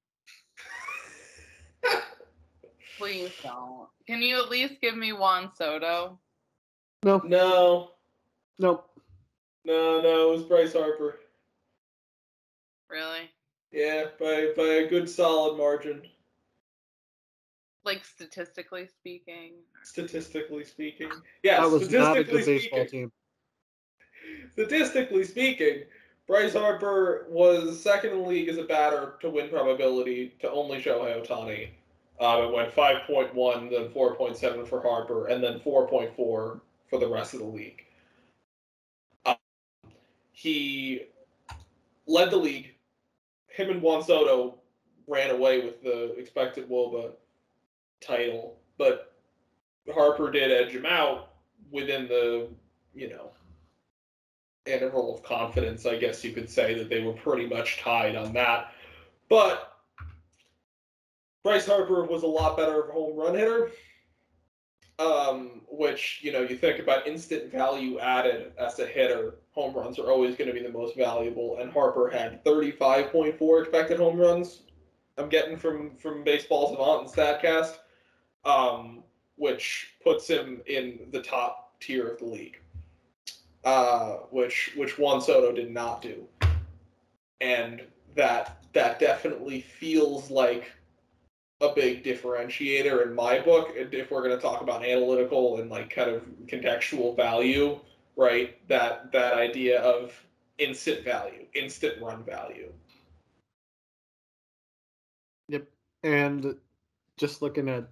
[2.98, 3.88] please don't.
[4.06, 6.18] Can you at least give me Juan Soto?
[7.02, 7.22] No.
[7.24, 7.90] No.
[8.58, 8.87] Nope.
[9.68, 11.18] No, no, it was Bryce Harper.
[12.88, 13.30] Really?
[13.70, 16.00] Yeah, by by a good solid margin.
[17.84, 19.52] Like statistically speaking.
[19.84, 21.10] Statistically speaking,
[21.42, 21.60] yeah.
[21.60, 23.12] That was not a good baseball speaking, team.
[24.54, 25.82] Statistically speaking,
[26.26, 30.80] Bryce Harper was second in the league as a batter to win probability to only
[30.80, 31.68] Shohei Ohtani.
[32.20, 37.40] Um, it went 5.1, then 4.7 for Harper, and then 4.4 for the rest of
[37.40, 37.84] the league
[40.38, 41.00] he
[42.06, 42.72] led the league.
[43.48, 44.60] Him and Juan Soto
[45.08, 47.10] ran away with the expected wOBA
[48.00, 49.16] title, but
[49.92, 51.30] Harper did edge him out
[51.72, 52.46] within the,
[52.94, 53.32] you know,
[54.64, 58.32] interval of confidence, I guess you could say that they were pretty much tied on
[58.34, 58.72] that.
[59.28, 59.76] But
[61.42, 63.72] Bryce Harper was a lot better of a home run hitter
[64.98, 69.36] um, which you know you think about instant value added as a hitter.
[69.52, 73.98] Home runs are always going to be the most valuable, and Harper had 35.4 expected
[73.98, 74.62] home runs.
[75.16, 77.78] I'm getting from from Baseball Savant and Statcast,
[78.44, 79.02] um,
[79.36, 82.58] which puts him in the top tier of the league,
[83.64, 86.26] uh, which which Juan Soto did not do,
[87.40, 87.82] and
[88.14, 90.72] that that definitely feels like
[91.60, 95.90] a big differentiator in my book if we're going to talk about analytical and like
[95.90, 97.78] kind of contextual value
[98.16, 100.12] right that that idea of
[100.58, 102.72] instant value instant run value.
[105.48, 105.66] Yep
[106.04, 106.54] and
[107.16, 107.88] just looking at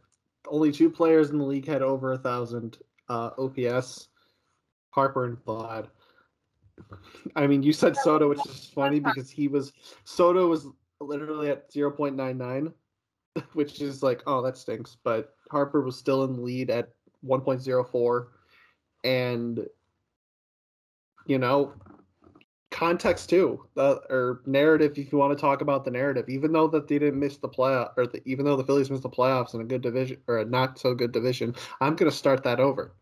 [0.49, 4.09] only two players in the league had over a thousand uh, OPS,
[4.91, 5.89] Harper and Vlad.
[7.35, 9.73] I mean, you said Soto, which is funny because he was
[10.05, 10.67] Soto was
[11.01, 12.73] literally at zero point nine nine,
[13.53, 14.97] which is like, oh, that stinks.
[15.03, 18.29] But Harper was still in the lead at one point zero four,
[19.05, 19.67] and
[21.27, 21.73] you know,
[22.71, 26.29] context too, the, or narrative if you want to talk about the narrative.
[26.29, 29.03] Even though that they didn't miss the playoff, or the, even though the Phillies missed
[29.03, 32.17] the playoffs in a good division or a not so good division, I'm going to
[32.17, 32.93] start that over.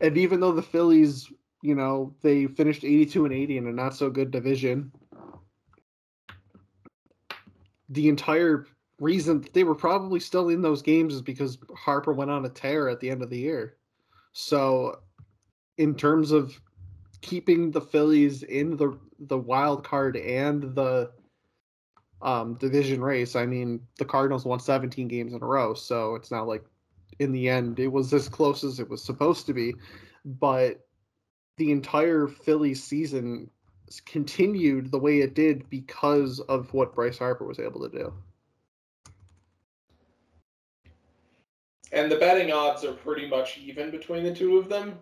[0.00, 1.30] And even though the Phillies,
[1.62, 4.90] you know, they finished 82 and 80 in a not so good division,
[7.90, 8.66] the entire
[9.00, 12.88] reason they were probably still in those games is because Harper went on a tear
[12.88, 13.76] at the end of the year.
[14.32, 15.00] So,
[15.76, 16.58] in terms of
[17.20, 21.10] keeping the Phillies in the the wild card and the
[22.22, 26.30] um, division race, I mean, the Cardinals won 17 games in a row, so it's
[26.30, 26.64] not like
[27.18, 29.74] in the end it was as close as it was supposed to be.
[30.24, 30.86] But
[31.56, 33.50] the entire Phillies season
[33.98, 38.12] continued the way it did because of what Bryce Harper was able to do.
[41.92, 44.96] And the betting odds are pretty much even between the two of them.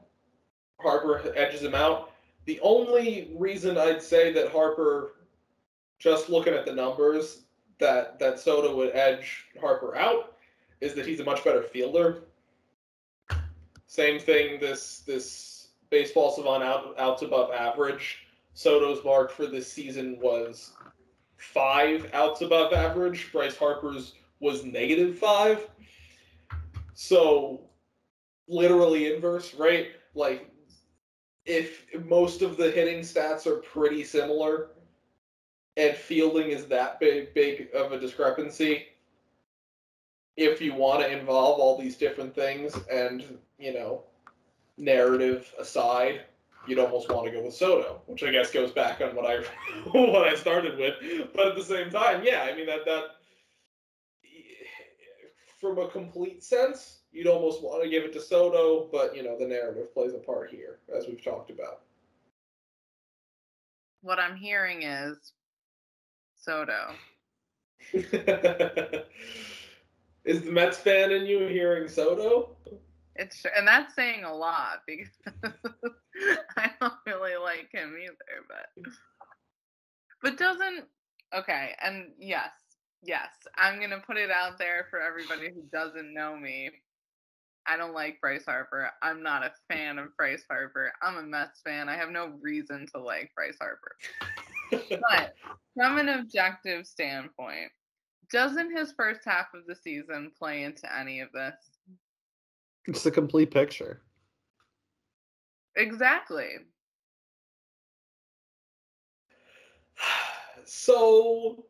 [0.80, 2.12] Harper edges him out.
[2.46, 5.16] The only reason I'd say that Harper,
[5.98, 7.42] just looking at the numbers,
[7.78, 10.36] that that Soto would edge Harper out
[10.80, 12.22] is that he's a much better fielder.
[13.86, 14.60] Same thing.
[14.60, 18.27] This this baseball savant out outs above average.
[18.58, 20.72] Soto's mark for this season was
[21.36, 23.30] five outs above average.
[23.30, 25.70] Bryce Harper's was negative five.
[26.92, 27.60] So
[28.48, 29.90] literally inverse, right?
[30.16, 30.50] Like
[31.46, 34.70] if most of the hitting stats are pretty similar
[35.76, 38.86] and fielding is that big big of a discrepancy,
[40.36, 43.24] if you want to involve all these different things and,
[43.56, 44.02] you know,
[44.76, 46.22] narrative aside,
[46.68, 49.38] you'd almost want to go with Soto, which I guess goes back on what I
[49.90, 50.94] what I started with.
[51.34, 53.04] But at the same time, yeah, I mean that that
[55.60, 59.38] from a complete sense, you'd almost want to give it to Soto, but you know
[59.38, 61.80] the narrative plays a part here, as we've talked about.
[64.02, 65.16] What I'm hearing is
[66.36, 66.94] Soto.
[67.92, 68.02] is
[70.42, 72.56] the Mets fan in you hearing Soto?
[73.16, 75.08] It's and that's saying a lot because
[76.56, 78.92] I don't really like him either, but
[80.22, 80.84] but doesn't
[81.34, 82.50] okay, and yes,
[83.02, 86.70] yes, I'm gonna put it out there for everybody who doesn't know me.
[87.66, 88.90] I don't like Bryce Harper.
[89.02, 90.90] I'm not a fan of Bryce Harper.
[91.02, 91.88] I'm a Mets fan.
[91.88, 93.94] I have no reason to like Bryce Harper.
[94.70, 95.34] but
[95.74, 97.70] from an objective standpoint,
[98.30, 101.54] doesn't his first half of the season play into any of this?
[102.86, 104.00] It's the complete picture.
[105.78, 106.48] Exactly.
[110.70, 111.64] So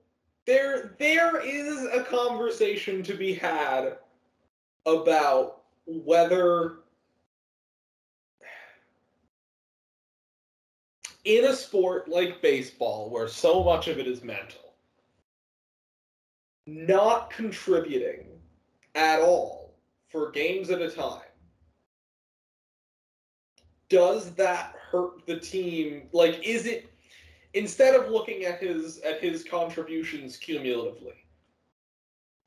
[0.45, 3.99] there there is a conversation to be had
[4.87, 6.79] about whether
[11.25, 14.75] in a sport like baseball, where so much of it is mental,
[16.67, 18.27] not contributing
[18.97, 19.75] at all
[20.09, 21.28] for games at a time,
[23.89, 26.09] does that hurt the team?
[26.13, 26.91] Like, is it
[27.55, 31.15] instead of looking at his at his contributions cumulatively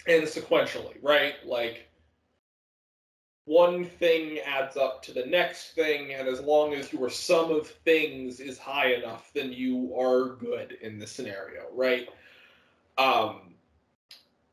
[0.08, 1.36] and sequentially, right?
[1.46, 1.88] Like
[3.46, 7.68] one thing adds up to the next thing, and as long as your sum of
[7.68, 12.08] things is high enough, then you are good in this scenario, right?
[12.98, 13.56] Um,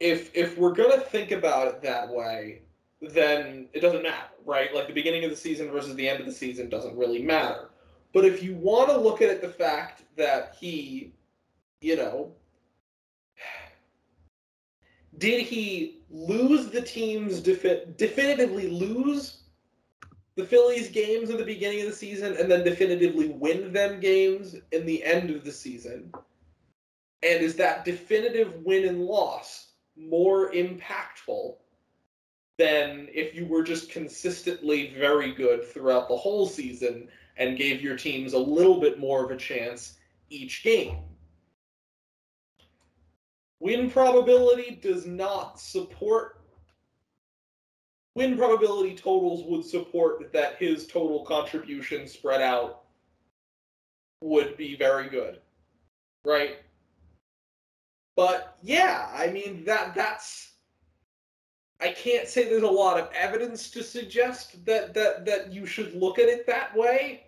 [0.00, 2.62] if if we're gonna think about it that way,
[3.00, 4.74] then it doesn't matter, right?
[4.74, 7.70] Like the beginning of the season versus the end of the season doesn't really matter.
[8.12, 11.12] But if you want to look at it, the fact that he,
[11.80, 12.32] you know,
[15.18, 19.42] did he lose the teams defi- definitively lose
[20.36, 24.56] the Phillies games in the beginning of the season and then definitively win them games
[24.72, 26.12] in the end of the season?
[27.22, 31.56] And is that definitive win and loss more impactful
[32.58, 37.96] than if you were just consistently very good throughout the whole season and gave your
[37.96, 39.96] teams a little bit more of a chance
[40.28, 40.98] each game?
[43.60, 46.40] Win probability does not support.
[48.14, 52.82] Win probability totals would support that his total contribution spread out
[54.20, 55.40] would be very good.
[56.24, 56.56] Right?
[58.16, 60.54] But yeah, I mean that that's
[61.80, 65.94] I can't say there's a lot of evidence to suggest that that that you should
[65.94, 67.24] look at it that way.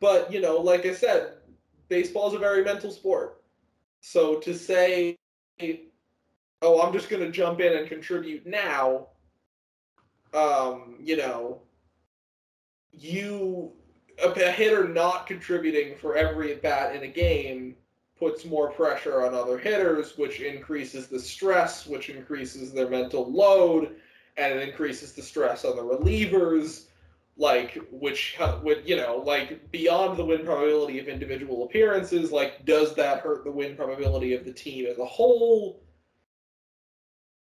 [0.00, 1.34] But, you know, like I said,
[1.88, 3.42] baseball is a very mental sport.
[4.00, 5.16] So to say
[6.62, 9.08] oh, I'm just going to jump in and contribute now
[10.34, 11.62] um, you know,
[12.92, 13.72] you
[14.22, 17.76] a, hitter not contributing for every at bat in a game
[18.18, 23.96] puts more pressure on other hitters, which increases the stress, which increases their mental load,
[24.36, 26.84] and it increases the stress on the relievers.
[27.36, 32.96] Like, which would you know, like beyond the win probability of individual appearances, like, does
[32.96, 35.80] that hurt the win probability of the team as a whole?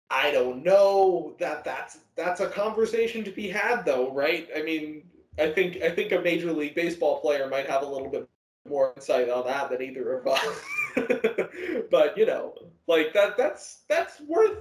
[0.09, 1.35] I don't know.
[1.39, 4.49] That that's that's a conversation to be had, though, right?
[4.55, 5.03] I mean,
[5.39, 8.27] I think I think a major league baseball player might have a little bit
[8.67, 10.61] more insight on that than either of us.
[11.91, 12.53] but you know,
[12.87, 14.57] like that that's that's worth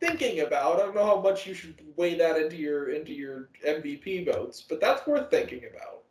[0.00, 0.76] thinking about.
[0.76, 4.62] I don't know how much you should weigh that into your into your MVP votes,
[4.68, 6.02] but that's worth thinking about.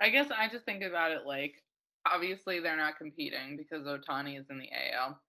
[0.00, 1.62] I guess I just think about it like
[2.10, 5.20] obviously they're not competing because Ohtani is in the AL.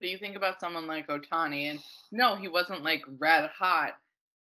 [0.00, 1.78] But you think about someone like Ohtani and
[2.10, 3.94] no, he wasn't like red hot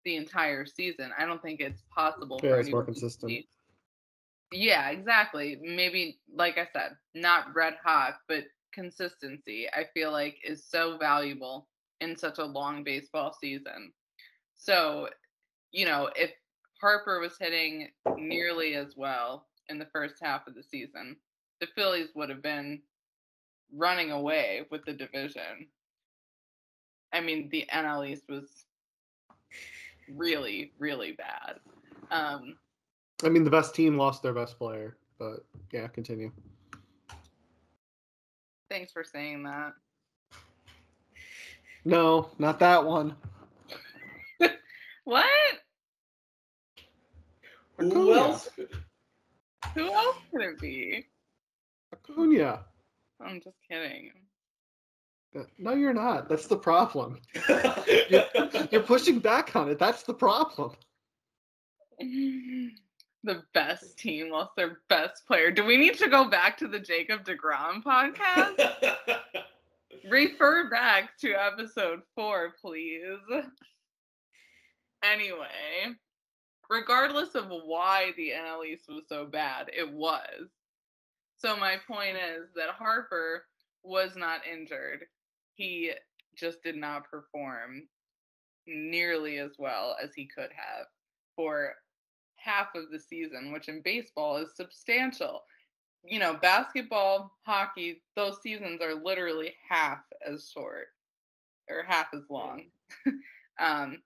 [0.04, 1.10] the entire season.
[1.18, 3.44] I don't think it's possible yeah, for it's more consistent.
[4.52, 5.58] Yeah, exactly.
[5.62, 9.68] Maybe like I said, not red hot, but consistency.
[9.72, 11.68] I feel like is so valuable
[12.00, 13.92] in such a long baseball season.
[14.56, 15.08] So,
[15.72, 16.32] you know, if
[16.80, 21.16] Harper was hitting nearly as well in the first half of the season,
[21.60, 22.80] the Phillies would have been
[23.72, 25.68] running away with the division.
[27.12, 28.64] I mean, the NL East was
[30.08, 31.60] really, really bad.
[32.10, 32.56] Um,
[33.22, 36.32] I mean, the best team lost their best player, but yeah, continue.
[38.70, 39.72] Thanks for saying that.
[41.84, 43.16] No, not that one.
[45.04, 45.26] what?
[47.78, 48.48] Who else?
[49.74, 51.06] Who else could it be?
[51.92, 52.64] Acuna.
[53.20, 54.10] I'm just kidding.
[55.58, 56.28] No, you're not.
[56.28, 57.20] That's the problem.
[57.48, 58.24] you're,
[58.70, 59.78] you're, pushing back on it.
[59.78, 60.72] That's the problem.
[63.22, 65.50] The best team lost their best player.
[65.50, 68.96] Do we need to go back to the Jacob DeGrom podcast?
[70.10, 73.18] Refer back to episode four, please.
[75.02, 75.94] Anyway,
[76.70, 80.48] regardless of why the NL East was so bad, it was.
[81.36, 83.44] So my point is that Harper
[83.82, 85.00] was not injured.
[85.54, 85.92] He
[86.36, 87.82] just did not perform
[88.66, 90.86] nearly as well as he could have
[91.36, 91.74] for
[92.42, 95.42] half of the season, which in baseball is substantial.
[96.02, 100.88] You know, basketball, hockey, those seasons are literally half as short
[101.68, 102.64] or half as long.
[103.60, 103.98] um,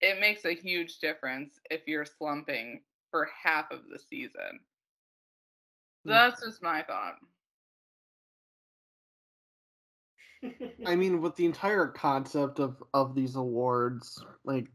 [0.00, 4.60] it makes a huge difference if you're slumping for half of the season.
[6.06, 6.10] Mm.
[6.10, 7.16] That's just my thought.
[10.86, 14.66] I mean, with the entire concept of of these awards, like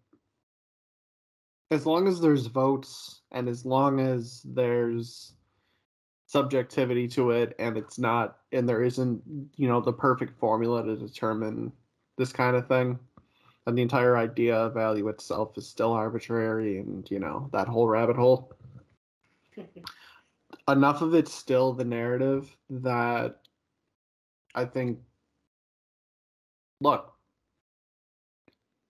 [1.72, 5.34] as long as there's votes and as long as there's
[6.28, 9.22] subjectivity to it and it's not and there isn't
[9.56, 11.72] you know the perfect formula to determine
[12.18, 13.00] this kind of thing
[13.66, 17.88] and the entire idea of value itself is still arbitrary and you know that whole
[17.88, 18.54] rabbit hole
[20.68, 23.40] enough of it's still the narrative that
[24.56, 25.00] I think.
[26.82, 27.14] Look,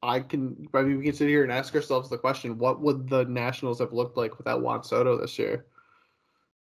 [0.09, 0.67] I can.
[0.73, 3.79] I mean, we can sit here and ask ourselves the question: What would the Nationals
[3.79, 5.65] have looked like without Juan Soto this year?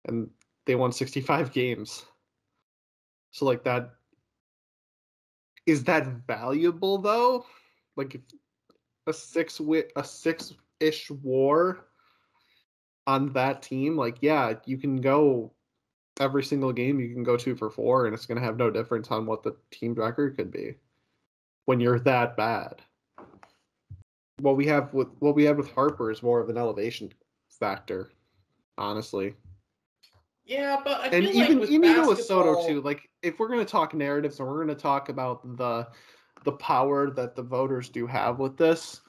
[0.07, 0.29] And
[0.67, 2.05] they won 65 games.
[3.31, 3.95] So, like that.
[5.67, 7.47] Is that valuable though?
[7.97, 8.21] Like
[9.07, 11.85] a six wit a six ish WAR
[13.07, 15.53] on that team, like yeah, you can go
[16.19, 16.99] every single game.
[16.99, 19.43] You can go two for four, and it's going to have no difference on what
[19.43, 20.75] the team record could be
[21.67, 22.83] when you're that bad.
[24.41, 27.13] What we have with what we have with Harper is more of an elevation
[27.49, 28.11] factor,
[28.79, 29.35] honestly.
[30.45, 32.09] Yeah, but I and feel even like even basketball...
[32.09, 32.81] with Soto too.
[32.81, 35.87] Like if we're going to talk narratives and we're going to talk about the
[36.45, 39.03] the power that the voters do have with this,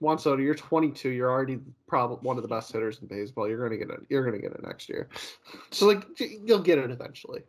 [0.00, 1.08] Juan Soto, you're 22.
[1.10, 3.48] You're already probably one of the best hitters in baseball.
[3.48, 4.00] You're gonna get it.
[4.08, 5.08] You're gonna get it next year.
[5.70, 7.42] So like you'll get it eventually.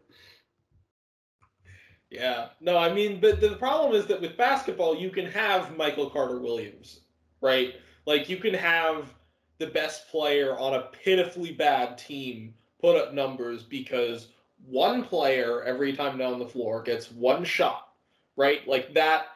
[2.09, 2.49] Yeah.
[2.61, 6.39] No, I mean, but the problem is that with basketball, you can have Michael Carter
[6.39, 7.01] Williams,
[7.41, 7.75] right?
[8.05, 9.13] Like you can have
[9.57, 14.29] the best player on a pitifully bad team put up numbers because
[14.65, 17.89] one player every time down the floor gets one shot,
[18.35, 18.65] right?
[18.67, 19.27] Like that.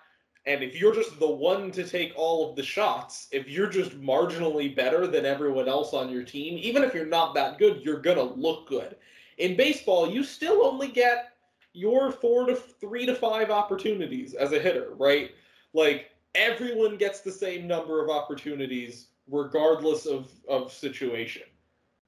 [0.46, 4.00] And if you're just the one to take all of the shots, if you're just
[4.02, 8.02] marginally better than everyone else on your team, even if you're not that good, you're
[8.02, 8.96] going to look good.
[9.38, 11.31] In baseball, you still only get
[11.74, 15.32] your four to three to five opportunities as a hitter, right?
[15.74, 21.44] Like everyone gets the same number of opportunities regardless of, of situation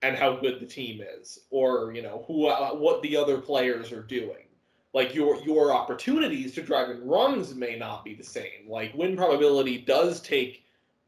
[0.01, 3.91] and how good the team is or you know who uh, what the other players
[3.91, 4.45] are doing.
[4.93, 8.67] Like your your opportunities to drive in runs may not be the same.
[8.67, 10.65] Like win probability does take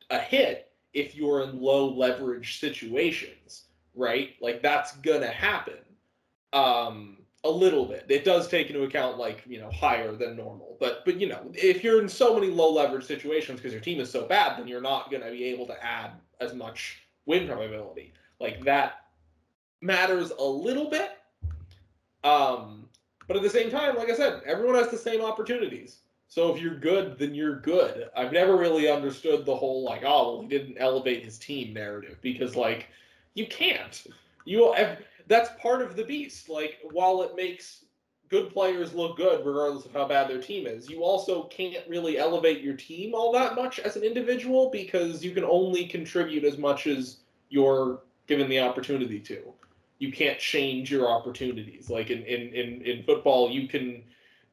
[0.10, 4.36] a hit if you're in low leverage situations right?
[4.42, 5.80] Like that's gonna happen.
[6.54, 10.76] Um a little bit it does take into account like you know higher than normal
[10.80, 14.00] but but you know if you're in so many low leverage situations because your team
[14.00, 18.14] is so bad then you're not gonna be able to add as much win probability
[18.40, 19.06] like that
[19.82, 21.12] matters a little bit.
[22.24, 22.88] Um,
[23.28, 26.00] but at the same time, like I said, everyone has the same opportunities.
[26.28, 28.10] So if you're good, then you're good.
[28.16, 32.18] I've never really understood the whole like, oh, well, he didn't elevate his team narrative
[32.22, 32.88] because like
[33.36, 34.06] you can't.
[34.44, 34.74] You
[35.28, 36.50] that's part of the beast.
[36.50, 37.86] Like while it makes
[38.30, 42.18] good players look good regardless of how bad their team is, you also can't really
[42.18, 46.58] elevate your team all that much as an individual because you can only contribute as
[46.58, 47.18] much as
[47.50, 49.54] you're given the opportunity to.
[50.00, 51.90] You can't change your opportunities.
[51.90, 54.04] Like in, in, in, in football, you can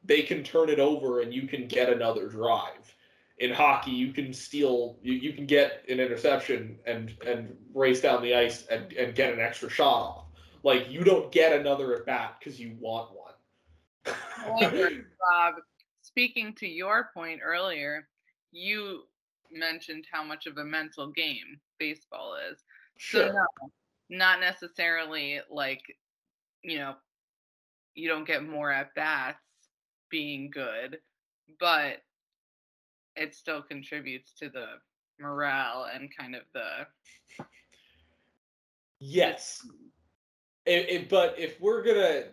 [0.05, 2.93] they can turn it over and you can get another drive.
[3.39, 8.21] In hockey, you can steal you, you can get an interception and and race down
[8.21, 10.25] the ice and, and get an extra shot off.
[10.63, 13.33] Like you don't get another at bat because you want one.
[14.05, 15.55] Bob,
[16.01, 18.07] speaking to your point earlier,
[18.51, 19.03] you
[19.51, 22.63] mentioned how much of a mental game baseball is.
[22.97, 23.27] Sure.
[23.27, 23.71] So no,
[24.09, 25.81] not necessarily like,
[26.63, 26.95] you know,
[27.95, 29.37] you don't get more at bats
[30.09, 30.99] being good,
[31.59, 31.97] but
[33.15, 34.65] it still contributes to the
[35.19, 36.85] morale and kind of the
[38.99, 39.65] yes
[40.65, 42.25] it, it, but if we're gonna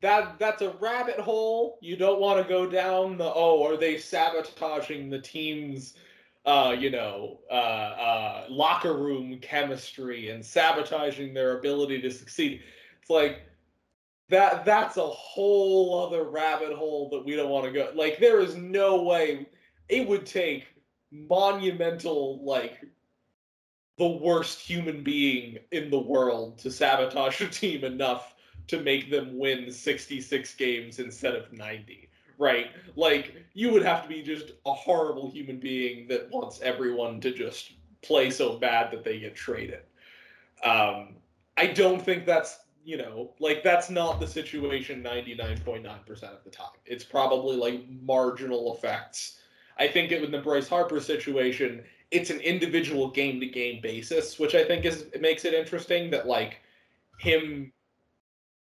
[0.00, 3.96] that that's a rabbit hole you don't want to go down the oh are they
[3.96, 5.94] sabotaging the team's
[6.44, 12.62] uh, you know, uh, uh, locker room chemistry and sabotaging their ability to succeed.
[13.00, 13.42] It's like
[14.28, 14.64] that.
[14.64, 17.90] That's a whole other rabbit hole that we don't want to go.
[17.94, 19.46] Like, there is no way
[19.88, 20.66] it would take
[21.12, 22.80] monumental, like,
[23.98, 28.34] the worst human being in the world to sabotage a team enough
[28.68, 32.08] to make them win 66 games instead of 90
[32.42, 32.72] right?
[32.96, 37.32] Like you would have to be just a horrible human being that wants everyone to
[37.32, 37.72] just
[38.02, 39.82] play so bad that they get traded.
[40.64, 41.16] Um,
[41.56, 45.86] I don't think that's you know like that's not the situation 99.9%
[46.24, 46.66] of the time.
[46.84, 49.38] It's probably like marginal effects.
[49.78, 54.38] I think it, in the Bryce Harper situation, it's an individual game to game basis,
[54.38, 56.60] which I think is makes it interesting that like
[57.18, 57.72] him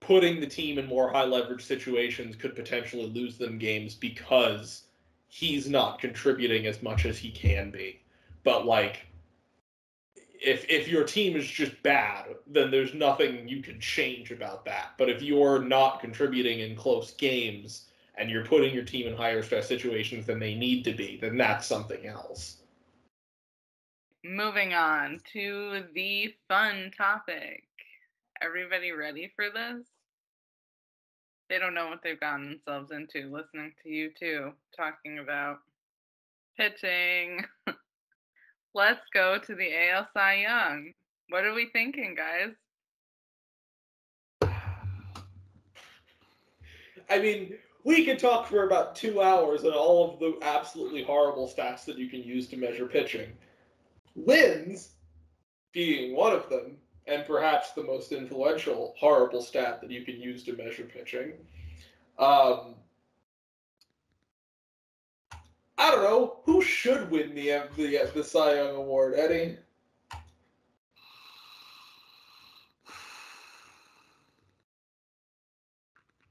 [0.00, 4.84] putting the team in more high leverage situations could potentially lose them games because
[5.28, 8.00] he's not contributing as much as he can be.
[8.44, 9.06] But like
[10.40, 14.92] if if your team is just bad, then there's nothing you can change about that.
[14.98, 17.86] But if you're not contributing in close games
[18.16, 21.38] and you're putting your team in higher stress situations than they need to be, then
[21.38, 22.57] that's something else.
[24.24, 27.62] Moving on to the fun topic
[28.42, 29.86] everybody ready for this?
[31.48, 35.58] They don't know what they've gotten themselves into listening to you two talking about
[36.56, 37.44] pitching.
[38.74, 40.92] Let's go to the AL Cy Young.
[41.30, 42.54] What are we thinking, guys?
[47.10, 47.54] I mean,
[47.84, 51.96] we could talk for about two hours on all of the absolutely horrible stats that
[51.96, 53.32] you can use to measure pitching.
[54.26, 54.90] Wins
[55.72, 60.44] being one of them and perhaps the most influential horrible stat that you can use
[60.44, 61.32] to measure pitching.
[62.18, 62.74] Um,
[65.78, 69.56] I don't know who should win the the the Cy Young Award, Eddie.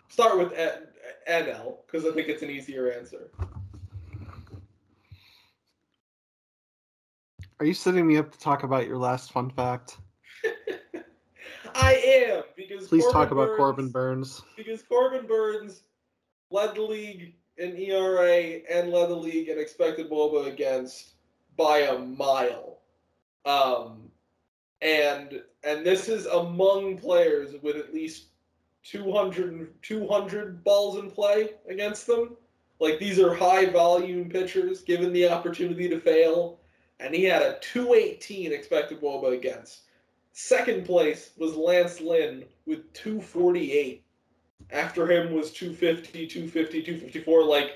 [0.10, 0.52] Start with
[1.30, 3.30] NL because I think it's an easier answer.
[7.60, 9.98] Are you setting me up to talk about your last fun fact?
[11.76, 15.82] I am because please Corbin talk about Burnes, Corbin Burnes because Corbin Burnes
[16.52, 21.14] led the league in ERA and led the league in expected wOBA against
[21.58, 22.80] by a mile.
[23.46, 24.12] Um,
[24.82, 28.28] and and this is among players with at least
[28.84, 32.38] 200, 200 balls in play against them.
[32.80, 36.60] Like these are high volume pitchers given the opportunity to fail,
[37.00, 39.82] and he had a 218 expected wOBA against.
[40.34, 44.04] Second place was Lance Lynn with 248.
[44.72, 47.44] After him was 250, 250, 254.
[47.44, 47.72] Like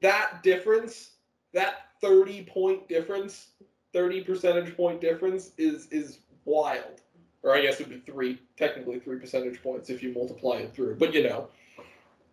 [0.00, 1.12] that difference,
[1.52, 3.48] that 30 point difference,
[3.92, 7.02] 30 percentage point difference is is wild.
[7.42, 10.74] Or I guess it would be three, technically three percentage points if you multiply it
[10.74, 10.96] through.
[10.96, 11.48] But you know,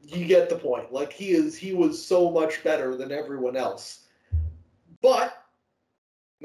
[0.02, 0.92] you get the point.
[0.92, 4.06] Like he is he was so much better than everyone else.
[5.02, 5.45] But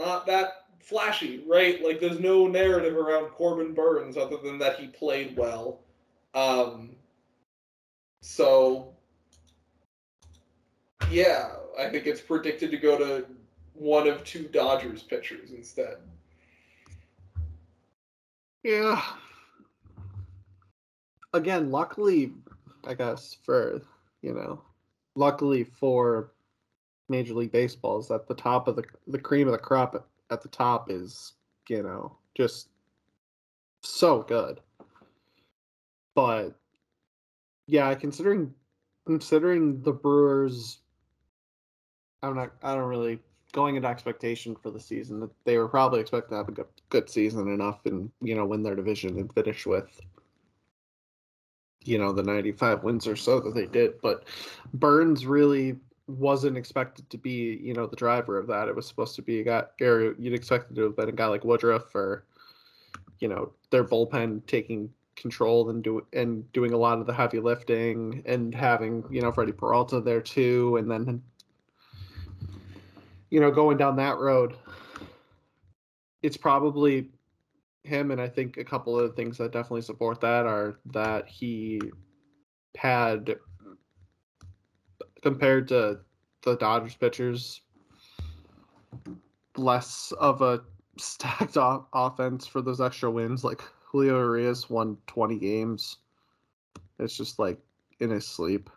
[0.01, 1.85] not that flashy, right?
[1.85, 5.81] Like there's no narrative around Corbin Burnes other than that he played well.
[6.35, 6.91] Um
[8.23, 8.93] so
[11.11, 13.27] yeah, I think it's predicted to go to
[13.75, 15.97] one of two Dodgers pitchers instead.
[18.63, 19.03] Yeah.
[21.33, 22.33] Again, luckily,
[22.87, 23.83] I guess for
[24.23, 24.63] you know,
[25.15, 26.33] luckily for
[27.11, 30.41] Major League Baseball is that the top of the the cream of the crop at
[30.41, 31.33] the top is
[31.69, 32.69] you know just
[33.83, 34.61] so good.
[36.15, 36.55] But
[37.67, 38.55] yeah, considering
[39.07, 40.79] considering the Brewers,
[42.23, 42.53] I'm not.
[42.63, 43.19] I don't really
[43.53, 46.67] going into expectation for the season that they were probably expecting to have a good,
[46.89, 50.01] good season enough and you know win their division and finish with
[51.85, 54.25] you know the 95 wins or so that they did but
[54.75, 55.77] Burnes really
[56.19, 59.41] wasn't expected to be you know the driver of that it was supposed to be
[59.41, 62.25] a guy or you'd expect it to have been a guy like woodruff or
[63.19, 67.41] you know their bullpen taking control and do and doing a lot of the heavy
[67.41, 71.23] lifting and having you know Freddie Peralta there too and then
[73.31, 74.57] you know, going down that road,
[76.23, 77.09] it's probably
[77.85, 78.11] him.
[78.11, 81.81] And I think a couple of things that definitely support that are that he
[82.77, 83.37] had,
[85.23, 86.01] compared to
[86.43, 87.61] the Dodgers pitchers,
[89.57, 90.63] less of a
[90.99, 93.45] stacked off offense for those extra wins.
[93.45, 95.99] Like Julio Urias won 20 games.
[96.99, 97.59] It's just like
[98.01, 98.71] in his sleep.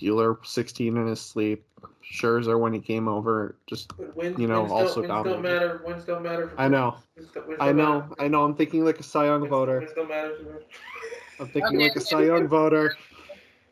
[0.00, 1.64] Buehler 16 in his sleep.
[2.10, 5.82] Scherzer when he came over, just wins, you know, wins also don't, wins don't matter.
[5.84, 6.52] Wins don't matter.
[6.56, 6.96] I know.
[7.16, 8.00] Wins don't, wins I don't know.
[8.00, 8.14] matter.
[8.18, 8.44] I know.
[8.44, 9.80] I'm thinking like a Cy Young Wins- voter.
[9.80, 10.62] Wins don't matter.
[11.38, 12.96] I'm thinking like a Cy Young voter.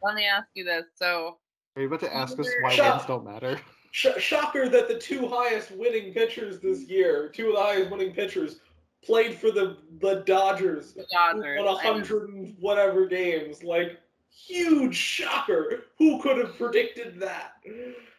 [0.06, 0.84] Let me ask you this.
[0.94, 1.38] So,
[1.74, 3.60] Are you about to ask us why Shut wins don't matter?
[3.90, 8.12] Sh- shocker that the two highest winning pitchers this year, two of the highest winning
[8.12, 8.60] pitchers,
[9.04, 10.92] played for the the Dodgers.
[10.92, 11.58] the who Dodgers.
[11.58, 13.64] Won a I hundred and whatever games.
[13.64, 13.98] Like
[14.30, 15.86] huge shocker.
[15.98, 17.54] Who could have predicted that?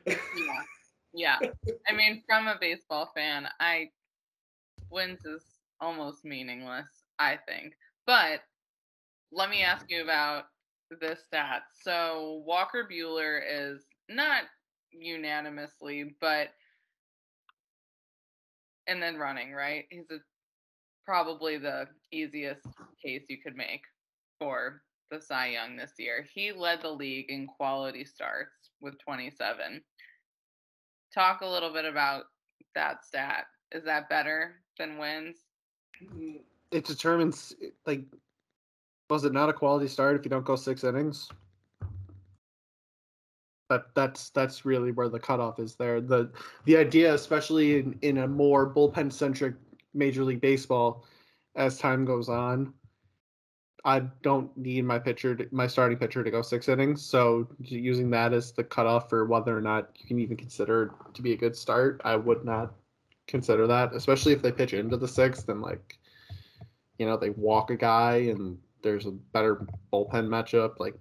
[0.06, 0.14] Yeah.
[1.14, 1.40] Yeah.
[1.90, 3.90] I mean, from a baseball fan, I
[4.92, 5.44] wins is
[5.82, 7.74] almost meaningless, I think.
[8.06, 8.42] But
[9.32, 10.44] let me ask you about
[11.00, 11.64] this stat.
[11.84, 14.44] So Walker Buehler is not
[14.92, 16.50] unanimously, but
[18.88, 19.86] and then running, right?
[19.90, 20.20] He's a,
[21.06, 22.66] probably the easiest
[23.04, 23.82] case you could make
[24.40, 24.82] for
[25.12, 26.26] the Cy Young this year.
[26.34, 29.82] He led the league in quality starts with 27
[31.14, 32.26] talk a little bit about
[32.76, 33.46] that stat.
[33.72, 35.38] Is that better than wins?
[36.04, 38.02] Mm, it determines like
[39.10, 41.30] was it not a quality start if you don't go six innings?
[43.70, 46.00] That that's that's really where the cutoff is there.
[46.00, 46.32] The
[46.66, 49.56] the idea, especially in, in a more bullpen centric
[49.94, 51.06] Major League Baseball,
[51.56, 52.74] as time goes on,
[53.84, 57.02] I don't need my pitcher, to, my starting pitcher, to go six innings.
[57.02, 61.22] So using that as the cutoff for whether or not you can even consider to
[61.22, 62.74] be a good start, I would not
[63.28, 65.98] consider that, especially if they pitch into the sixth and like,
[67.00, 70.80] you know, they walk a guy and there's a better bullpen matchup.
[70.80, 70.96] Like,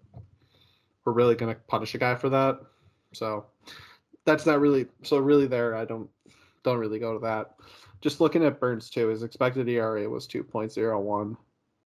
[1.04, 2.60] we're really gonna punish a guy for that.
[3.12, 3.46] So
[4.24, 5.74] that's not really so really there.
[5.74, 6.10] I don't
[6.62, 7.54] don't really go to that.
[8.00, 11.36] Just looking at Burnes too, his expected ERA was two point zero one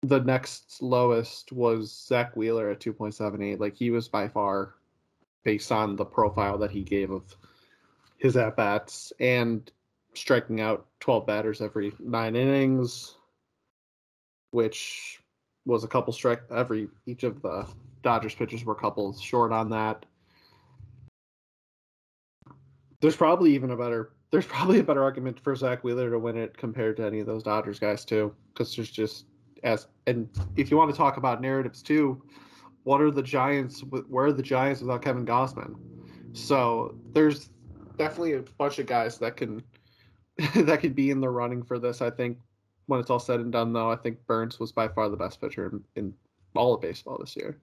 [0.01, 3.59] the next lowest was Zack Wheeler at 2.78.
[3.59, 4.75] Like he was by far,
[5.43, 7.36] based on the profile that he gave of
[8.17, 9.71] his at bats and
[10.13, 13.15] striking out 12 batters every nine innings,
[14.51, 15.18] which
[15.70, 17.65] was a couple strike every each of the
[18.01, 20.05] Dodgers pitchers were a couple short on that.
[23.01, 26.38] There's probably even a better there's probably a better argument for Zack Wheeler to win
[26.38, 29.26] it compared to any of those Dodgers guys too, because there's just
[29.63, 32.22] as and if you want to talk about narratives too,
[32.84, 33.82] what are the Giants?
[33.82, 35.76] Where are the Giants without Kevin Gausman?
[36.34, 37.49] So there's
[37.97, 39.63] definitely a bunch of guys that can
[40.55, 42.01] that could be in the running for this.
[42.01, 42.38] I think
[42.89, 45.39] when it's all said and done, though, I think Burnes was by far the best
[45.39, 46.13] pitcher in, in
[46.55, 47.59] all of baseball this year.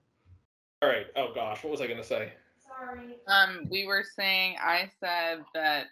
[0.80, 1.06] All right.
[1.16, 2.32] Oh gosh, what was I gonna say?
[2.64, 3.16] Sorry.
[3.26, 5.86] Um, we were saying I said that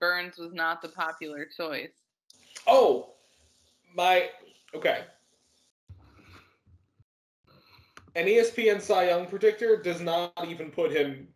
[0.00, 1.90] Burnes was not the popular choice.
[2.66, 3.10] Oh,
[3.94, 4.30] my.
[4.74, 5.04] Okay.
[8.16, 11.28] An ESPN Cy Young predictor does not even put him,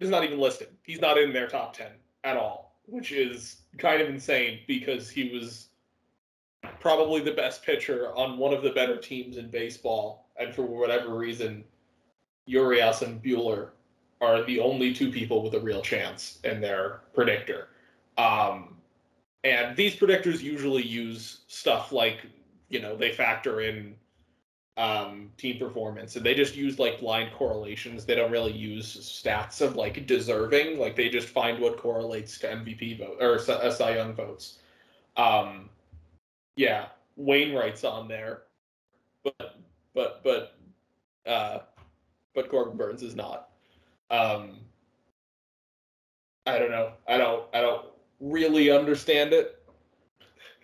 [0.00, 0.68] does not even list him.
[0.82, 1.86] He's not in their top 10
[2.24, 5.68] at all, which is kind of insane because he was
[6.80, 10.26] probably the best pitcher on one of the better teams in baseball.
[10.38, 11.64] And for whatever reason,
[12.46, 13.70] Urias and Buehler
[14.20, 17.68] are the only two people with a real chance in their predictor.
[18.18, 18.76] Um,
[19.44, 22.18] and these predictors usually use stuff like,
[22.68, 23.96] you know, they factor in
[24.76, 28.04] um, team performance and they just use like blind correlations.
[28.04, 30.78] They don't really use stats of like deserving.
[30.78, 34.58] Like they just find what correlates to MVP vote or Cy Cy Young votes.
[35.16, 35.68] Um,
[36.56, 36.86] yeah,
[37.16, 38.42] Wainwright's on there,
[39.24, 39.56] but
[39.94, 40.56] but but
[41.26, 41.60] uh,
[42.34, 43.50] but Corbin Burnes is not.
[44.10, 44.58] Um,
[46.46, 46.92] I don't know.
[47.08, 47.44] I don't.
[47.54, 47.86] I don't
[48.20, 49.62] really understand it.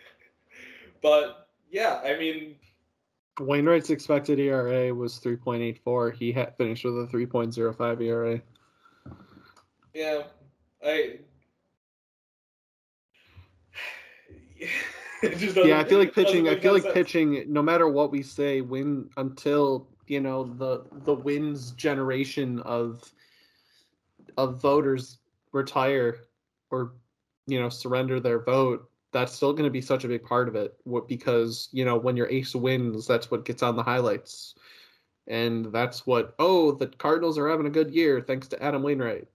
[1.01, 2.55] but yeah, I mean,
[3.39, 6.13] Wainwright's expected ERA was 3.84.
[6.13, 8.41] He had finished with a 3.05 ERA.
[9.93, 10.23] yeah,
[10.83, 11.19] I.
[14.61, 15.08] It just
[15.55, 16.47] Yeah, I feel like pitching.
[16.47, 16.93] I feel like sense.
[16.93, 17.45] pitching.
[17.47, 23.03] No matter what we say, when until you know the the wins generation of
[24.37, 25.19] of voters
[25.51, 26.19] retire
[26.71, 26.93] or
[27.47, 28.89] you know surrender their vote.
[29.11, 30.77] That's still going to be such a big part of it.
[30.83, 34.55] What because you know when your ace wins, that's what gets on the highlights,
[35.27, 39.27] and that's what oh the Cardinals are having a good year thanks to Adam Wainwright.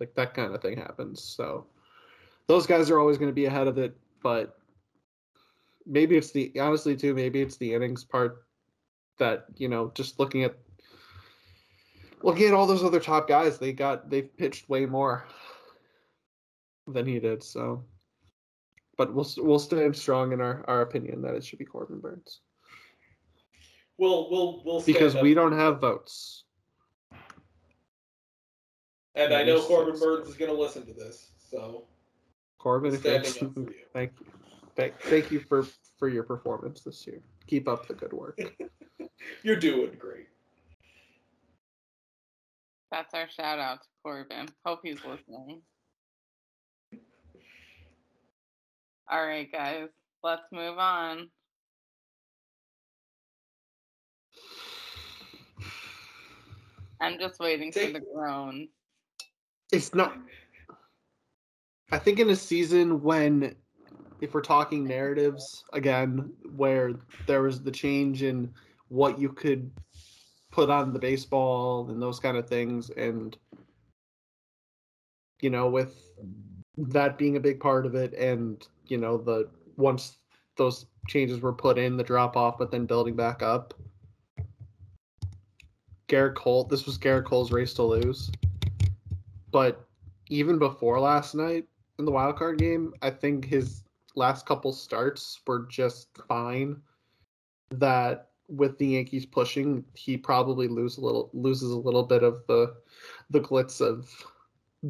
[0.00, 1.22] Like that kind of thing happens.
[1.22, 1.66] So
[2.46, 4.59] those guys are always going to be ahead of it, but
[5.90, 8.44] maybe it's the honestly too maybe it's the innings part
[9.18, 10.56] that you know just looking at
[12.22, 15.26] looking at all those other top guys they got they've pitched way more
[16.86, 17.84] than he did so.
[18.96, 22.40] But we'll we'll stand strong in our our opinion that it should be Corbin Burnes.
[23.98, 25.22] We'll we'll we'll because up.
[25.22, 26.44] we don't have votes.
[29.14, 31.86] And I know Corbin Burnes is going to listen to this, so.
[32.58, 33.74] Corbin if you're for listening, you.
[33.92, 34.39] thank you
[34.76, 35.66] thank, thank you for
[35.98, 38.38] for your performance this year keep up the good work
[39.42, 40.26] You're doing great.
[42.90, 44.48] That's our shout out to Corbin.
[44.64, 45.62] Hope he's listening.
[49.10, 49.88] All right, guys,
[50.22, 51.28] let's move on.
[57.00, 58.68] I'm just waiting for the groans.
[59.72, 60.18] it's not
[61.92, 63.54] i think in a season when
[64.20, 66.92] if we're talking narratives again where
[67.26, 68.52] there was the change in
[68.88, 69.70] what you could
[70.50, 73.36] put on the baseball and those kind of things and
[75.40, 75.94] you know with
[76.76, 80.18] that being a big part of it and you know the once
[80.56, 83.74] those changes were put in the drop off but then building back up.
[86.08, 88.30] Gerrit Cole this was Gerrit Cole's race to lose.
[89.52, 89.86] But
[90.28, 91.66] even before last night
[91.98, 93.84] in the wild card game, I think his
[94.16, 96.80] last couple starts were just fine.
[97.70, 102.42] That with the Yankees pushing, he probably lose a little loses a little bit of
[102.48, 102.74] the
[103.30, 104.08] the glitz of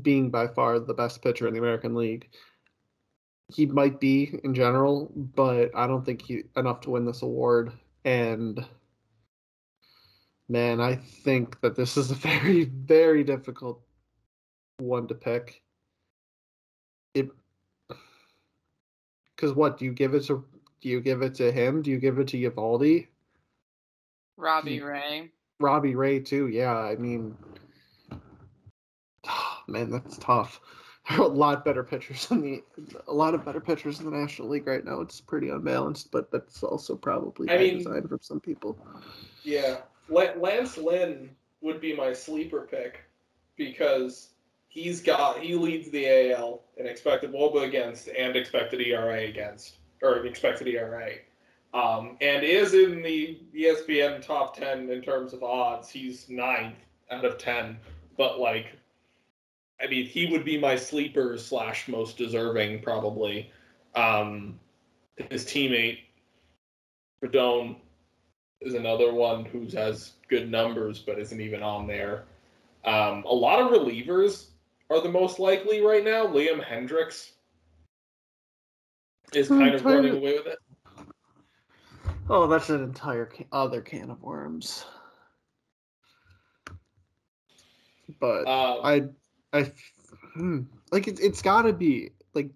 [0.02, 2.28] being by far the best pitcher in the American League.
[3.48, 7.72] He might be in general, but I don't think he enough to win this award.
[8.04, 8.64] And
[10.48, 13.80] man, I think that this is a very, very difficult
[14.78, 15.62] one to pick.
[17.14, 17.30] It
[19.40, 20.44] because what do you give it to?
[20.82, 21.82] Do you give it to him?
[21.82, 23.06] Do you give it to Eovaldi?
[24.36, 24.84] Robbie Hmm.
[24.84, 25.30] Ray.
[25.58, 26.48] Robbie Ray too.
[26.48, 27.36] Yeah, I mean,
[29.68, 30.60] man, that's tough.
[31.08, 32.62] There are a lot better pitchers in the
[33.08, 35.00] a lot of better pitchers in the National League right now.
[35.00, 38.78] It's pretty unbalanced, but that's also probably I by mean- design from some people.
[39.42, 39.78] Yeah,
[40.08, 41.30] Lance Lynn
[41.62, 43.00] would be my sleeper pick
[43.56, 44.34] because
[44.70, 50.24] he's got he leads the AL in expected wOBA against and expected ERA against or
[50.24, 51.12] expected ERA,
[51.74, 55.90] um, and is in the ESPN top ten in terms of odds.
[55.90, 56.78] He's ninth
[57.10, 57.76] out of ten,
[58.16, 58.68] but like,
[59.82, 63.50] I mean, he would be my sleeper slash most deserving probably.
[63.94, 64.58] Um,
[65.30, 65.98] his teammate,
[67.22, 67.76] Rodón,
[68.60, 72.24] is another one who has good numbers but isn't even on there.
[72.84, 74.46] Um, a lot of relievers
[74.90, 76.26] are the most likely right now.
[76.26, 77.30] Liam Hendriks
[79.32, 80.58] is kind of running away with it.
[82.28, 84.84] Oh, that's an entire ca- other can of worms.
[88.18, 89.04] But Um, I,
[89.52, 89.72] I,
[90.34, 92.50] hmm, like it's it's got to be like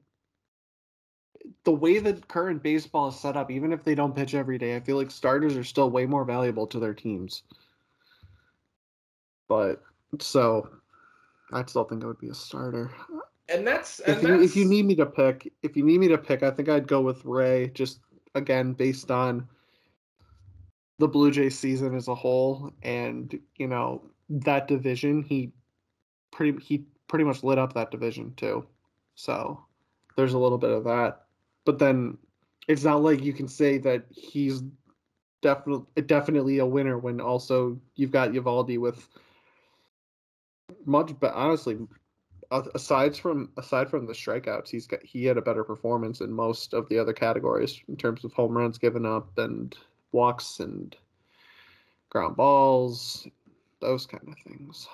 [1.65, 3.51] the way that current baseball is set up.
[3.51, 6.25] Even if they don't pitch every day, I feel like starters are still way more
[6.25, 7.45] valuable to their teams.
[9.49, 9.83] But
[10.21, 10.69] so,
[11.55, 12.91] I still think it would be a starter.
[13.49, 15.99] and that's and If you, that's, if you need me to pick, if you need
[16.01, 17.69] me to pick, I think I'd go with Ray.
[17.69, 18.01] Just
[18.35, 19.49] again based on
[20.99, 25.23] the Blue Jays season as a whole, and you know that division.
[25.23, 25.53] He
[26.33, 28.67] pretty he pretty much lit up that division too.
[29.15, 29.65] So
[30.17, 31.27] there's a little bit of that,
[31.65, 32.19] but then
[32.67, 34.63] it's not like you can say that he's
[35.43, 39.09] definitely definitely a winner when also you've got Eovaldi with
[40.87, 41.79] much, but honestly,
[42.51, 46.75] aside from aside from the strikeouts, he's got he had a better performance in most
[46.75, 49.77] of the other categories in terms of home runs given up and
[50.13, 50.97] walks and
[52.11, 53.27] ground balls,
[53.81, 54.89] those kind of things.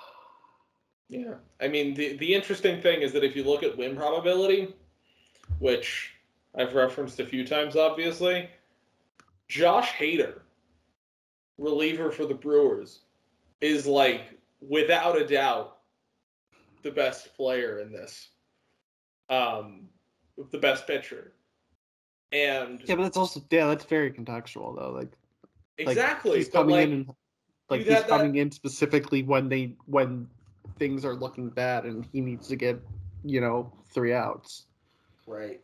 [1.09, 4.73] Yeah, I mean the the interesting thing is that if you look at win probability,
[5.59, 6.13] which
[6.55, 8.49] I've referenced a few times, obviously,
[9.47, 10.39] Josh Hader,
[11.57, 13.01] reliever for the Brewers,
[13.59, 15.77] is like without a doubt
[16.83, 18.29] the best player in this,
[19.29, 19.89] um,
[20.51, 21.33] the best pitcher,
[22.31, 24.91] and Yeah, but that's also yeah, that's very contextual though.
[24.91, 25.11] Like,
[25.79, 27.15] like, exactly, he's coming like, in and
[27.69, 30.27] like he's he's that- coming in specifically when they when
[30.79, 32.79] things are looking bad and he needs to get
[33.23, 34.65] you know three outs.
[35.27, 35.61] right.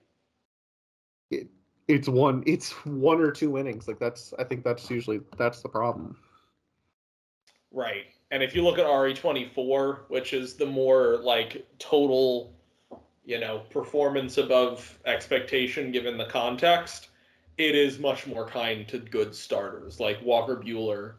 [1.32, 1.48] It,
[1.88, 3.88] It's one it's one or two innings.
[3.88, 6.18] Like that's I think that's usually that's the problem.
[7.72, 8.06] Right.
[8.32, 12.54] And if you look at RE24, which is the more like total,
[13.26, 17.10] you know, performance above expectation given the context,
[17.58, 21.14] it is much more kind to good starters like Walker Buehler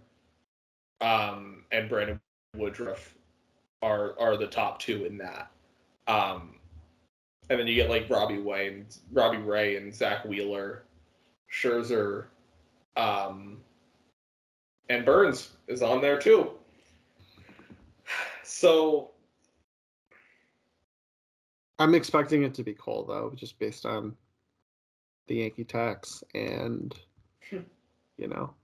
[1.01, 2.21] um, and Brandon
[2.57, 3.15] Woodruff
[3.83, 5.51] are are the top two in that.
[6.07, 6.57] Um,
[7.51, 10.85] and then you get like Robbie Way and Robbie Ray and Zack Wheeler,
[11.53, 12.27] Scherzer,
[12.97, 13.59] um,
[14.89, 16.51] and Burnes is on there too.
[18.49, 19.11] So
[21.79, 24.17] I'm expecting it to be Cole though, just based on
[25.27, 26.95] the Yankee tax and
[27.51, 28.55] you know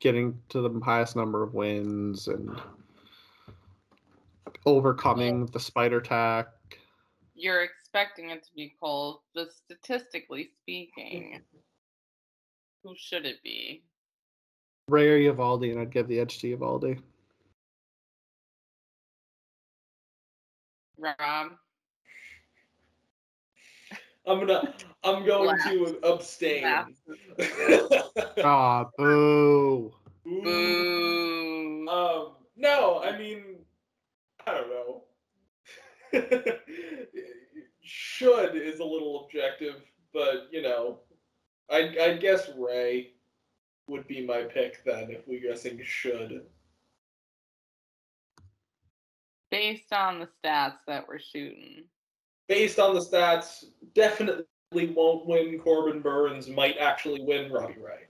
[0.00, 2.60] getting to the highest number of wins and
[4.66, 6.48] overcoming the spider tack.
[7.34, 11.40] You're expecting it to be Cole, but statistically speaking,
[12.84, 13.82] who should it be?
[14.88, 17.00] Ray or Eovaldi, and I'd give the edge to Eovaldi.
[21.02, 21.52] Rob?
[24.26, 26.62] I'm gonna I'm going to abstain.
[26.62, 26.88] Laugh.
[28.44, 29.92] Ah, boo.
[30.26, 30.42] Ooh.
[30.42, 31.88] Boo.
[31.88, 33.56] Um, no, I mean,
[34.46, 35.02] I don't know.
[37.82, 39.82] Should is a little objective,
[40.12, 41.00] but you know,
[41.70, 43.14] I I guess Ray
[43.88, 46.42] would be my pick then if we're guessing should.
[49.52, 51.84] Based on the stats that we're shooting.
[52.48, 56.48] Based on the stats, definitely won't win Corbin Burnes.
[56.48, 58.06] Might actually win Robbie Ray.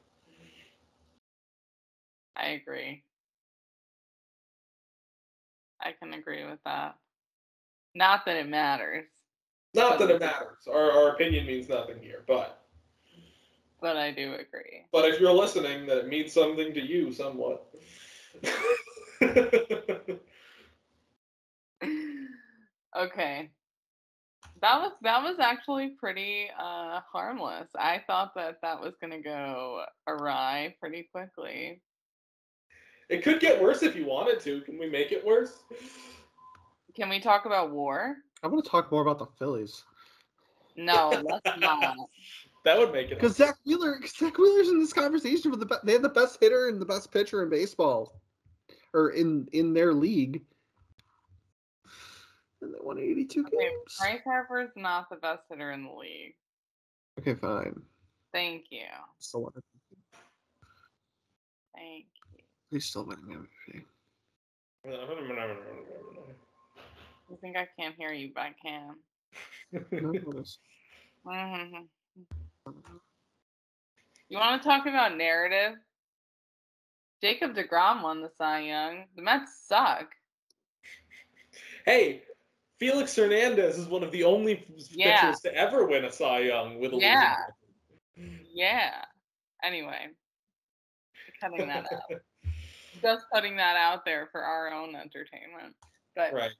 [2.36, 3.02] I agree.
[5.80, 6.94] I can agree with that.
[7.96, 9.04] Not that it matters,
[9.74, 10.68] Not that it matters.
[10.72, 12.62] Our our opinion means nothing here, but
[13.80, 14.86] but I do agree.
[14.92, 17.66] but if you're listening, that it means something to you somewhat.
[22.96, 23.50] okay.
[24.60, 27.68] That was that was actually pretty uh harmless.
[27.78, 31.80] I thought that that was going to go awry pretty quickly.
[33.08, 34.60] It could get worse if you wanted to.
[34.62, 35.58] Can we make it worse?
[36.94, 38.16] Can we talk about war?
[38.42, 39.84] I want to talk more about the Phillies
[40.76, 41.96] No, let's not.
[42.64, 43.18] That would make it.
[43.18, 46.38] because Zack Wheeler, Zack Wheeler's in this conversation with the be- they have the best
[46.40, 48.20] hitter and the best pitcher in baseball,
[48.94, 50.42] or in in their league.
[52.62, 53.96] And they won 82 Okay, games.
[53.98, 56.34] Bryce Harper's not the best hitter in the league.
[57.18, 57.82] Okay, fine.
[58.32, 58.86] Thank you.
[59.18, 59.52] Still won.
[61.74, 62.44] Thank you.
[62.70, 63.82] He's still winning MVP.
[67.32, 68.94] I think I can't hear you, but I can.
[71.26, 71.82] mm-hmm.
[74.28, 75.78] You want to talk about narrative?
[77.22, 79.04] Jacob DeGrom won the Cy Young.
[79.14, 80.08] The Mets suck.
[81.86, 82.22] hey,
[82.82, 86.90] Felix Hernandez is one of the only pitchers to ever win a Cy Young with
[86.90, 87.36] a losing Yeah.
[88.16, 88.46] record.
[88.52, 89.04] Yeah.
[89.62, 90.08] Anyway,
[91.40, 92.02] cutting that out.
[93.00, 95.76] Just putting that out there for our own entertainment.
[96.16, 96.50] But right.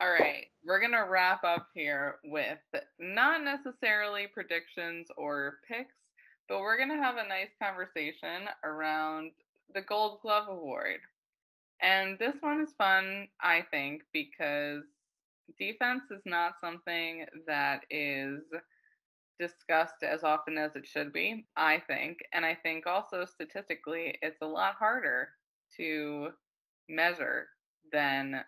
[0.00, 2.58] all right, we're gonna wrap up here with
[2.98, 5.94] not necessarily predictions or picks,
[6.48, 9.32] but we're gonna have a nice conversation around
[9.74, 11.00] the Gold Glove Award.
[11.82, 14.82] And this one is fun, I think, because
[15.58, 18.42] defense is not something that is
[19.38, 22.18] discussed as often as it should be, I think.
[22.32, 25.28] And I think also statistically, it's a lot harder
[25.76, 26.28] to
[26.88, 27.48] measure
[27.92, 28.40] than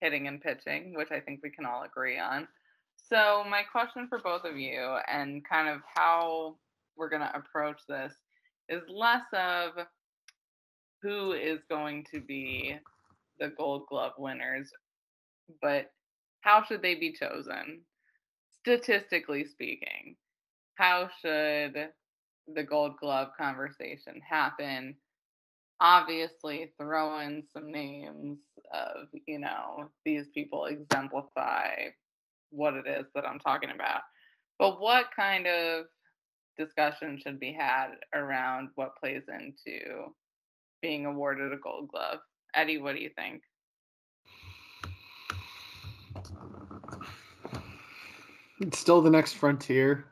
[0.00, 2.46] hitting and pitching, which I think we can all agree on.
[2.96, 6.56] So, my question for both of you and kind of how
[6.96, 8.12] we're going to approach this
[8.68, 9.86] is less of
[11.02, 12.76] who is going to be
[13.38, 14.70] the gold glove winners,
[15.62, 15.90] but
[16.40, 17.80] how should they be chosen?
[18.60, 20.16] Statistically speaking,
[20.74, 21.88] how should
[22.54, 24.96] the gold glove conversation happen?
[25.80, 28.38] Obviously, throw in some names
[28.72, 31.74] of, you know, these people exemplify
[32.50, 34.00] what it is that I'm talking about.
[34.58, 35.84] But what kind of
[36.58, 40.12] discussion should be had around what plays into
[40.80, 42.18] being awarded a gold glove.
[42.54, 43.42] Eddie, what do you think?
[48.60, 50.06] It's still the next frontier.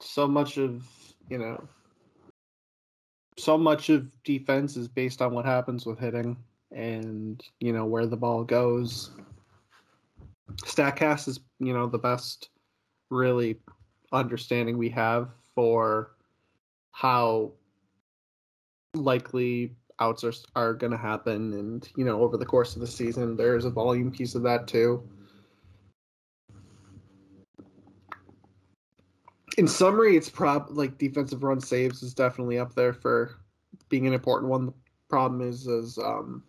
[0.00, 0.86] So much of,
[1.28, 1.62] you know,
[3.36, 6.36] so much of defense is based on what happens with hitting
[6.72, 9.10] and, you know, where the ball goes.
[10.62, 12.50] Statcast is, you know, the best
[13.10, 13.58] really
[14.12, 16.12] understanding we have for
[16.92, 17.52] how
[18.94, 22.86] likely outs are, are going to happen and you know over the course of the
[22.86, 25.06] season there's a volume piece of that too.
[29.58, 33.36] In summary it's prob like defensive run saves is definitely up there for
[33.88, 34.66] being an important one.
[34.66, 34.72] The
[35.08, 36.42] problem is is um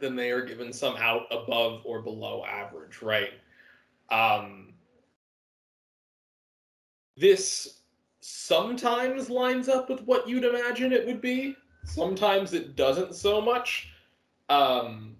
[0.00, 3.34] then they are given some out above or below average right?
[4.10, 4.72] Um
[7.16, 7.79] this
[8.30, 11.56] sometimes lines up with what you'd imagine it would be.
[11.84, 13.92] Sometimes it doesn't so much.
[14.48, 15.16] Um,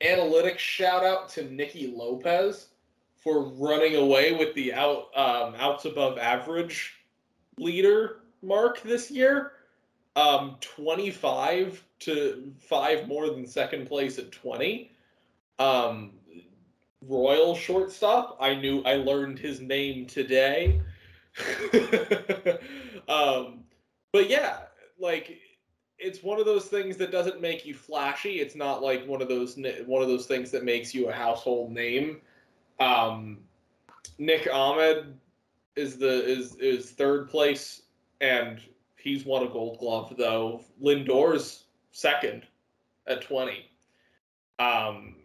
[0.00, 2.68] analytics shout out to Nicky Lopez
[3.16, 6.94] for running away with the out um, outs above average
[7.58, 9.52] leader mark this year.
[10.16, 14.90] Um, 25 to five more than second place at 20.
[15.58, 16.12] Um,
[17.06, 18.36] Royal shortstop.
[18.40, 20.80] I knew I learned his name today.
[23.08, 23.64] um,
[24.12, 24.60] but yeah,
[24.98, 25.38] like
[25.98, 28.40] it's one of those things that doesn't make you flashy.
[28.40, 31.72] It's not like one of those one of those things that makes you a household
[31.72, 32.20] name.
[32.80, 33.38] Um,
[34.18, 35.18] Nick Ahmed
[35.76, 37.82] is the is is third place,
[38.20, 38.60] and
[38.96, 40.62] he's won a Gold Glove though.
[40.80, 42.44] Lindor's second
[43.06, 43.66] at twenty.
[44.58, 45.16] Um,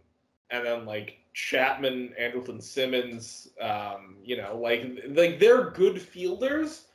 [0.49, 6.85] and then like Chapman, Andrelton Simmons, um, you know, like like they're good fielders.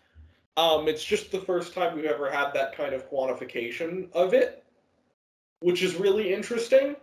[0.56, 4.64] Um, it's just the first time we've ever had that kind of quantification of it,
[5.60, 6.96] which is really interesting.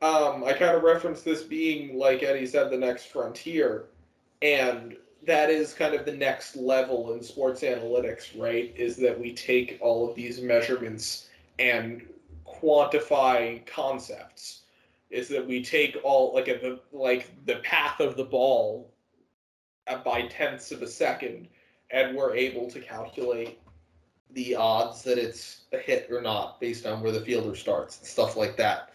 [0.00, 3.86] Um, I kind of referenced this being, like Eddie said, the next frontier,
[4.40, 8.72] and that is kind of the next level in sports analytics, right?
[8.76, 11.28] Is that we take all of these measurements
[11.58, 12.02] and
[12.46, 14.62] quantify concepts
[15.12, 18.90] is that we take all like the like the path of the ball
[20.04, 21.48] by tenths of a second,
[21.90, 23.60] and we're able to calculate
[24.30, 28.06] the odds that it's a hit or not based on where the fielder starts and
[28.06, 28.92] stuff like that.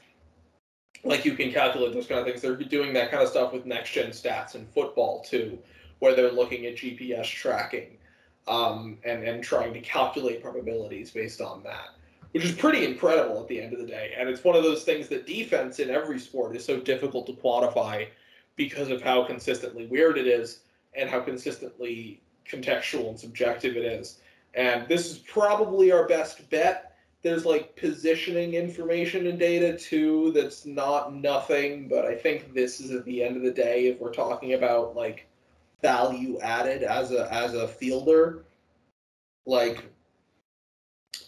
[1.04, 2.42] Like you can calculate those kind of things.
[2.42, 5.60] They're doing that kind of stuff with next gen stats in football too,
[6.00, 7.98] where they're looking at GPS tracking
[8.48, 11.90] um, and and trying to calculate probabilities based on that
[12.38, 14.14] which is pretty incredible at the end of the day.
[14.16, 17.34] And it's one of those things that defense in every sport is so difficult to
[17.34, 18.10] quantify
[18.56, 20.60] because of how consistently weird it is
[20.94, 24.20] and how consistently contextual and subjective it is.
[24.54, 26.96] And this is probably our best bet.
[27.24, 32.92] There's like positioning information and data too that's not nothing, but I think this is
[32.92, 35.26] at the end of the day if we're talking about like
[35.82, 38.46] value added as a as a fielder,
[39.48, 39.84] like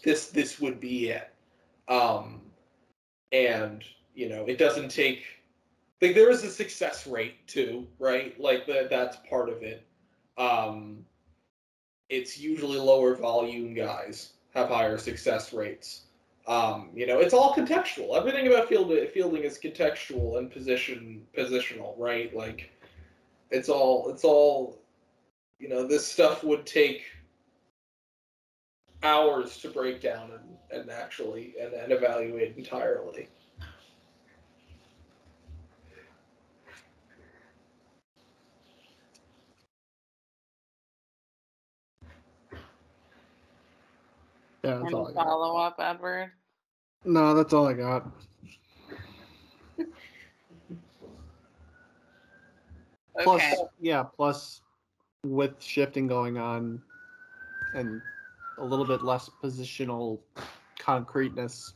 [0.02, 1.32] this this would be it.
[1.88, 2.40] Um,
[3.32, 3.84] and
[4.14, 5.22] you know, it doesn't take
[6.00, 8.38] like there is a success rate too, right?
[8.40, 9.86] Like that that's part of it.
[10.38, 11.04] Um,
[12.08, 16.02] it's usually lower volume guys have higher success rates.
[16.46, 18.16] Um, you know, it's all contextual.
[18.16, 22.34] Everything about field, fielding is contextual and position positional, right?
[22.34, 22.70] Like
[23.50, 24.80] It's all it's all
[25.60, 27.02] you know, this stuff would take
[29.02, 33.28] hours to break down and, and actually and, and evaluate entirely.
[44.64, 45.24] Yeah, that's Any all I got.
[45.24, 46.32] follow up, Edward?
[47.04, 48.06] No, that's all I got.
[53.22, 53.54] Plus, Okay.
[53.80, 54.60] yeah, plus
[55.24, 56.80] with shifting going on
[57.74, 58.00] and
[58.60, 60.20] a little bit less positional
[60.78, 61.74] concreteness.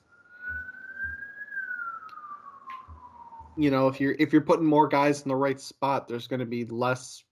[3.57, 6.41] You know, if you're if you're putting more guys in the right spot, there's going
[6.41, 7.23] to be less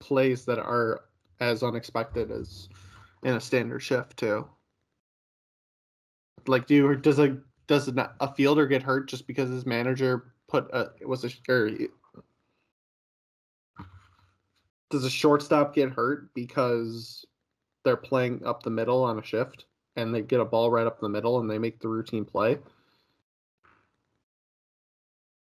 [0.00, 1.02] plays that are
[1.40, 2.68] as unexpected as
[3.22, 4.46] in a standard shift too.
[6.46, 10.70] Like, do does a does a, a fielder get hurt just because his manager put
[10.72, 11.70] a was a or
[14.90, 17.24] does a shortstop get hurt because
[17.84, 19.66] they're playing up the middle on a shift
[19.96, 22.58] and they get a ball right up the middle and they make the routine play?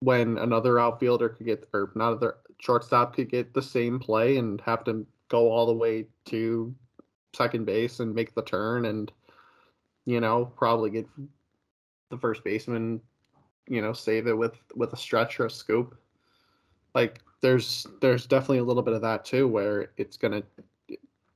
[0.02, 4.60] When another outfielder could get, or not other shortstop could get the same play and
[4.62, 6.74] have to go all the way to
[7.34, 9.12] second base and make the turn and,
[10.06, 11.08] you know, probably get
[12.10, 13.00] the first baseman,
[13.68, 15.98] you know, save it with with a stretch or a scoop.
[16.94, 20.44] Like there's there's definitely a little bit of that too, where it's gonna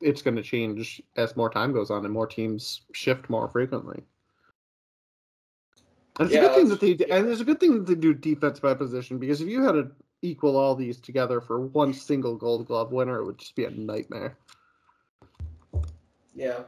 [0.05, 4.03] it's gonna change as more time goes on and more teams shift more frequently.
[6.19, 7.95] And it's Yeah, a good thing that they and it's a good thing that they
[7.95, 9.91] do defense by position because if you had to
[10.21, 13.71] equal all these together for one single Gold Glove winner, it would just be a
[13.71, 14.37] nightmare.
[16.35, 16.63] Yeah.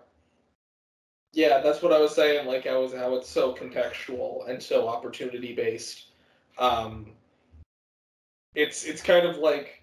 [1.34, 2.48] Yeah, that's what I was saying.
[2.48, 6.08] Like, I was how it's so contextual and so opportunity based.
[6.58, 7.12] Um,
[8.56, 9.77] it's it's kind of like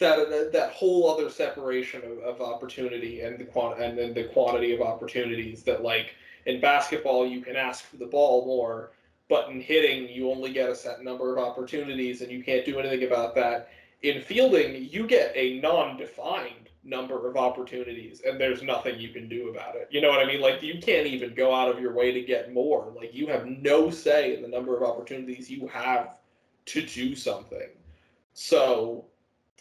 [0.00, 4.74] that that, whole other separation of, of opportunity and the quant and then the quantity
[4.74, 6.14] of opportunities that like
[6.46, 8.92] in basketball you can ask for the ball more,
[9.28, 12.78] but in hitting you only get a set number of opportunities and you can't do
[12.80, 13.68] anything about that.
[14.02, 19.50] In fielding, you get a non-defined number of opportunities and there's nothing you can do
[19.50, 19.86] about it.
[19.90, 20.40] You know what I mean?
[20.40, 22.90] Like you can't even go out of your way to get more.
[22.96, 26.16] Like you have no say in the number of opportunities you have
[26.66, 27.68] to do something.
[28.32, 29.04] So,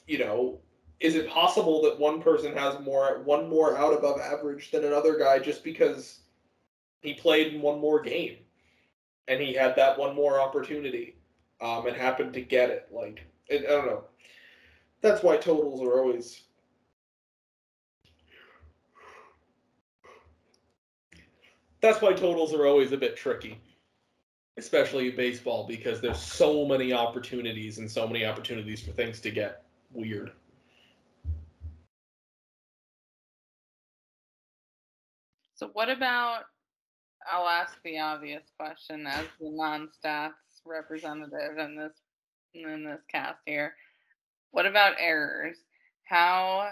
[0.10, 0.60] you know,
[0.99, 5.18] is it possible that one person has more one more out above average than another
[5.18, 6.22] guy just because
[7.01, 8.38] he played in one more game
[9.28, 11.16] and he had that one more opportunity
[11.62, 12.88] um, and happened to get it?
[12.91, 14.03] Like, it, I don't know.
[15.01, 16.41] That's why totals are always
[21.82, 23.62] that's why totals are always a bit tricky,
[24.57, 29.30] especially in baseball, because there's so many opportunities and so many opportunities for things to
[29.30, 30.32] get weird.
[35.56, 36.44] So what about
[37.32, 40.32] I'll ask the obvious question as the non-stats
[40.66, 41.92] representative in this
[42.54, 43.76] in this cast here.
[44.52, 45.58] What about errors?
[46.06, 46.72] How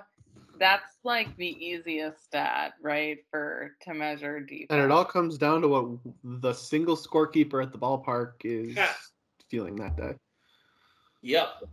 [0.60, 4.68] that's like the easiest stat, right, for to measure defense.
[4.72, 8.94] And it all comes down to what the single scorekeeper at the ballpark is Yeah.
[9.50, 10.16] feeling that day.
[11.22, 11.64] Yep.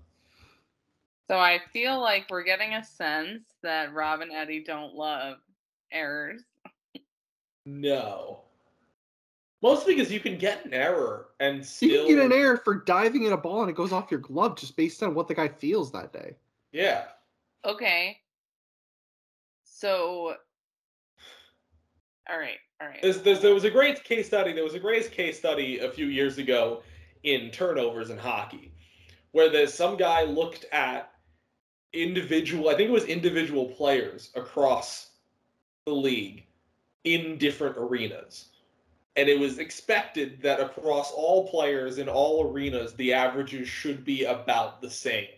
[1.27, 5.39] So I feel like we're getting a sense that Rob and Eddie don't love
[5.91, 6.43] errors.
[7.65, 8.41] No.
[9.63, 12.75] Mostly because you can get an error and still You can get an error for
[12.75, 15.35] diving in a ball and it goes off your glove just based on what the
[15.35, 16.37] guy feels that day.
[16.73, 17.05] Yeah.
[17.65, 18.19] Okay.
[19.65, 20.37] So
[22.31, 23.01] all right, all right.
[23.03, 24.53] There's, there's, there was a great case study.
[24.53, 26.83] There was a great case study a few years ago
[27.23, 28.73] in turnovers in hockey,
[29.33, 31.11] where there's some guy looked at
[31.95, 32.69] individual.
[32.69, 35.11] I think it was individual players across
[35.87, 36.45] the league
[37.05, 38.47] in different arenas,
[39.17, 44.25] and it was expected that across all players in all arenas, the averages should be
[44.25, 45.29] about the same.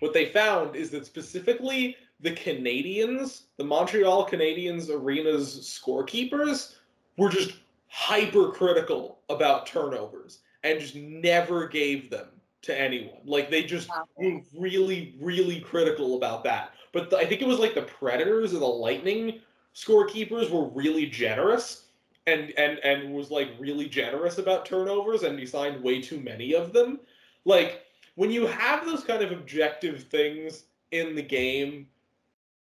[0.00, 6.74] What they found is that specifically the Canadiens, the Montreal Canadiens arena's scorekeepers,
[7.16, 7.54] were just
[7.88, 12.28] hypercritical about turnovers and just never gave them
[12.62, 13.20] to anyone.
[13.24, 16.72] Like they just were really, really critical about that.
[16.92, 19.40] But the, I think it was like the Predators or the Lightning
[19.74, 21.84] scorekeepers were really generous
[22.26, 26.72] and and and was like really generous about turnovers and assigned way too many of
[26.72, 27.00] them.
[27.44, 27.82] Like
[28.16, 31.86] when you have those kind of objective things in the game,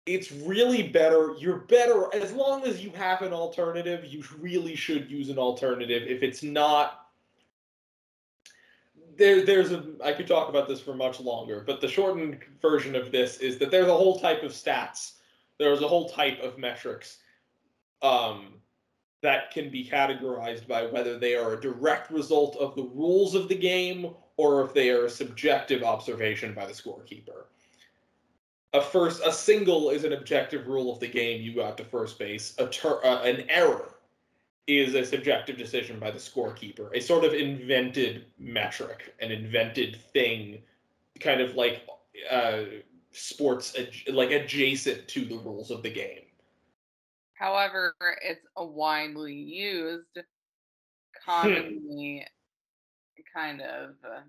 [0.06, 1.34] it's really better.
[1.38, 4.04] You're better as long as you have an alternative.
[4.04, 6.02] You really should use an alternative.
[6.06, 7.07] If it's not,
[9.18, 9.84] there, there's a.
[10.02, 13.58] I could talk about this for much longer, but the shortened version of this is
[13.58, 15.14] that there's a whole type of stats.
[15.58, 17.18] There's a whole type of metrics,
[18.02, 18.54] um,
[19.22, 23.48] that can be categorized by whether they are a direct result of the rules of
[23.48, 27.46] the game or if they are a subjective observation by the scorekeeper.
[28.74, 31.42] A first, a single is an objective rule of the game.
[31.42, 32.54] You got to first base.
[32.58, 33.94] A ter- uh, an error
[34.68, 40.58] is a subjective decision by the scorekeeper, a sort of invented metric, an invented thing,
[41.20, 41.86] kind of like
[42.30, 42.60] uh,
[43.10, 46.20] sports, ad- like adjacent to the rules of the game.
[47.32, 50.18] However, it's a widely used,
[51.24, 52.26] commonly
[53.34, 54.20] kind of uh,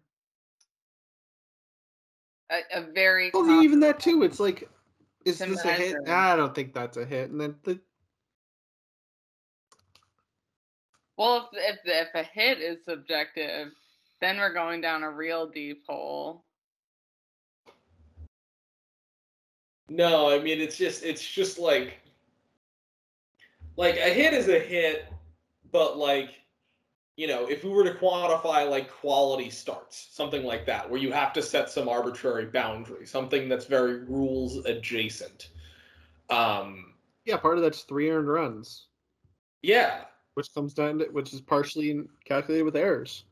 [2.49, 4.23] a, a very Well, even that too.
[4.23, 4.69] It's like,
[5.25, 5.97] is this a hit?
[6.07, 7.29] I don't think that's a hit.
[7.29, 7.79] And then the
[11.19, 13.73] Well, if, if if a hit is subjective,
[14.21, 16.45] then we're going down a real deep hole.
[19.89, 21.99] No, I mean it's just it's just like
[23.75, 25.11] like a hit is a hit,
[25.73, 26.29] but like
[27.17, 31.11] you know, if we were to quantify like quality starts, something like that, where you
[31.11, 35.49] have to set some arbitrary boundary, something that's very rules adjacent.
[36.29, 36.93] Um
[37.25, 38.87] yeah, part of that's three earned runs,
[39.61, 43.25] yeah, which comes down to which is partially calculated with errors.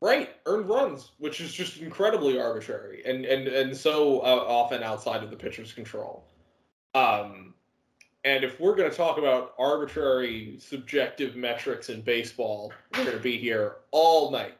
[0.00, 5.22] right, earned runs, which is just incredibly arbitrary and and and so uh, often outside
[5.22, 6.24] of the pitcher's control.
[6.94, 7.54] Um
[8.24, 13.22] And if we're going to talk about arbitrary, subjective metrics in baseball, we're going to
[13.22, 14.56] be here all night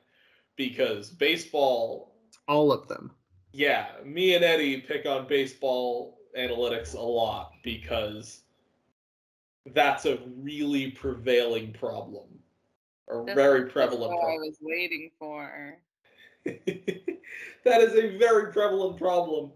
[0.56, 2.14] because baseball,
[2.48, 3.12] All of them.
[3.52, 8.41] yeah, me and Eddie pick on baseball analytics a lot because
[9.66, 12.26] that's a really prevailing problem,
[13.10, 15.78] a That's- very That's prevalent what I was waiting for.
[16.44, 19.52] that is a very prevalent problem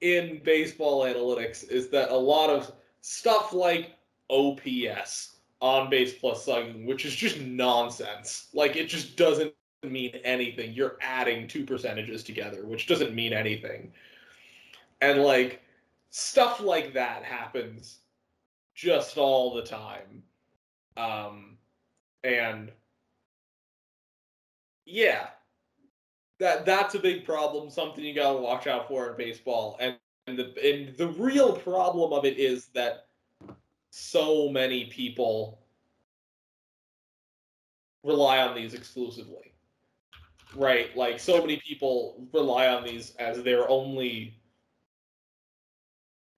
[0.00, 2.72] in baseball analytics is that a lot of
[3.02, 3.96] stuff like
[4.30, 8.48] OPS on base plus slugging, which is just nonsense.
[8.54, 10.72] Like it just doesn't mean anything.
[10.72, 13.92] You're adding two percentages together, which doesn't mean anything.
[15.02, 15.62] And like
[16.08, 17.99] stuff like that happens
[18.80, 20.22] just all the time.
[20.96, 21.58] Um
[22.24, 22.72] and
[24.86, 25.28] yeah,
[26.38, 27.68] that that's a big problem.
[27.68, 29.76] Something you gotta watch out for in baseball.
[29.80, 29.96] And,
[30.26, 33.06] and the and the real problem of it is that
[33.90, 35.60] so many people
[38.02, 39.52] rely on these exclusively.
[40.56, 40.96] Right?
[40.96, 44.40] Like so many people rely on these as their only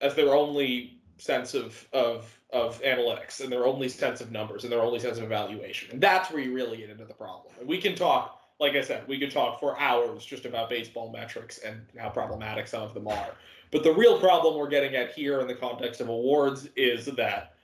[0.01, 4.73] as their only sense of of of analytics and their only sense of numbers and
[4.73, 5.90] their only sense of evaluation.
[5.93, 7.55] And that's where you really get into the problem.
[7.59, 11.11] And we can talk like I said, we could talk for hours just about baseball
[11.11, 13.35] metrics and how problematic some of them are.
[13.73, 17.55] But the real problem we're getting at here in the context of awards is that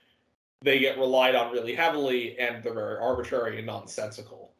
[0.61, 4.51] they get relied on really heavily and they're very arbitrary and nonsensical.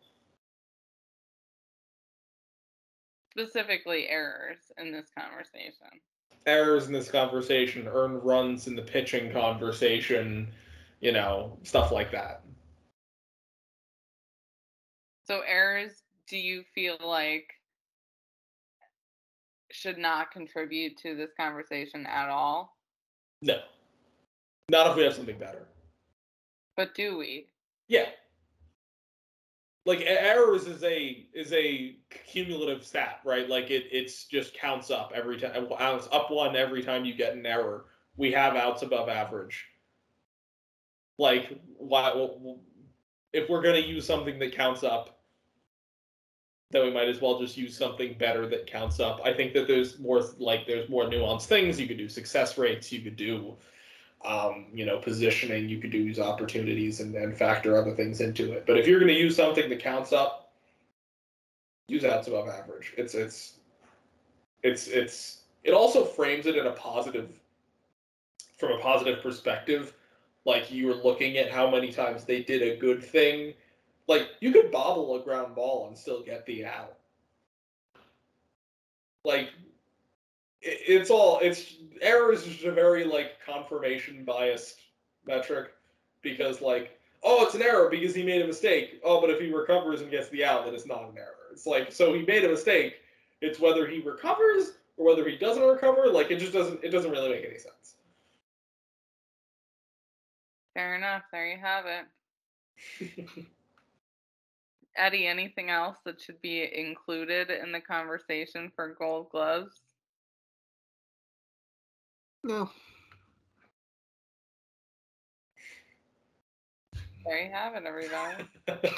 [3.31, 5.99] Specifically, errors in this conversation.
[6.45, 10.51] Errors in this conversation, earned runs in the pitching conversation,
[11.01, 12.43] you know, stuff like that.
[15.25, 17.45] So, errors, do you feel like
[19.71, 22.77] should not contribute to this conversation at all?
[23.41, 23.59] No.
[24.69, 25.67] Not if we have something better.
[26.75, 27.47] But do we?
[27.87, 28.09] Yeah.
[29.89, 31.95] Like errors is a is a
[32.27, 33.49] cumulative stat, right?
[33.49, 35.67] Like it it's just counts up every time.
[35.79, 37.85] Counts up one every time you get an error.
[38.15, 39.65] We have outs above average.
[41.17, 42.13] Like why?
[43.33, 45.21] If we're gonna use something that counts up,
[46.69, 49.19] then we might as well just use something better that counts up.
[49.25, 51.79] I think that there's more like there's more nuanced things.
[51.79, 52.91] You could do success rates.
[52.91, 53.57] You could do
[54.25, 58.65] um, you know, positioning, you could use opportunities and factor other things into it.
[58.67, 60.51] But if you're going to use something that counts up,
[61.87, 62.93] use outs above average.
[62.97, 63.53] It's it's
[64.63, 67.29] it's it's it also frames it in a positive
[68.57, 69.93] from a positive perspective.
[70.45, 73.53] Like you were looking at how many times they did a good thing.
[74.07, 76.97] Like you could bobble a ground ball and still get the out.
[79.23, 79.49] Like
[80.61, 84.79] it's all it's errors is just a very like confirmation biased
[85.25, 85.71] metric
[86.21, 89.51] because like oh it's an error because he made a mistake oh but if he
[89.51, 92.43] recovers and gets the out then it's not an error it's like so he made
[92.43, 92.95] a mistake
[93.41, 97.11] it's whether he recovers or whether he doesn't recover like it just doesn't it doesn't
[97.11, 97.95] really make any sense
[100.79, 101.23] Fair enough.
[101.29, 103.19] There you have it.
[104.95, 109.81] Eddie, anything else that should be included in the conversation for gold gloves?
[112.43, 112.69] No.
[117.25, 118.43] There you have it, everybody.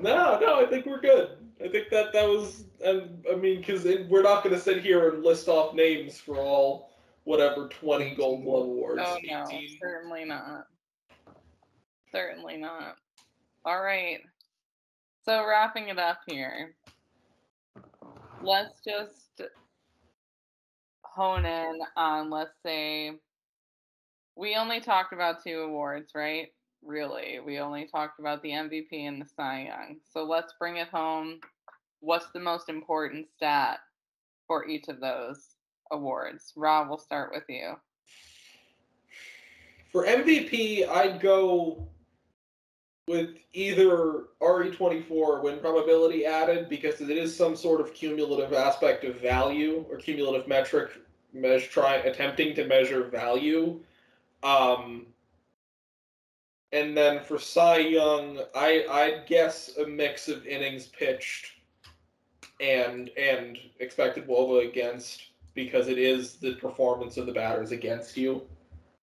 [0.00, 1.38] no, no, I think we're good.
[1.64, 5.08] I think that that was, um, I mean, because we're not going to sit here
[5.08, 6.90] and list off names for all
[7.24, 9.02] whatever 20 Gold Glove awards.
[9.04, 9.44] Oh, no,
[9.80, 10.66] certainly not.
[12.12, 12.96] Certainly not.
[13.64, 14.20] All right.
[15.24, 16.74] So, wrapping it up here,
[18.42, 19.25] let's just
[21.16, 23.12] hone in on, let's say,
[24.36, 26.48] we only talked about two awards, right?
[26.84, 29.96] Really, we only talked about the MVP and the Cy Young.
[30.12, 31.40] So, let's bring it home.
[32.00, 33.78] What's the most important stat
[34.46, 35.56] for each of those
[35.90, 36.52] awards?
[36.54, 37.74] Rob, we'll start with you.
[39.90, 41.88] For MVP, I'd go
[43.08, 49.20] with either RE24 win probability added because it is some sort of cumulative aspect of
[49.20, 50.90] value or cumulative metric
[51.32, 53.80] measure attempting to measure value.
[54.42, 55.06] Um,
[56.72, 61.52] and then for Cy Young, I I'd guess a mix of innings pitched
[62.60, 68.42] and and expected wOBA against because it is the performance of the batters against you.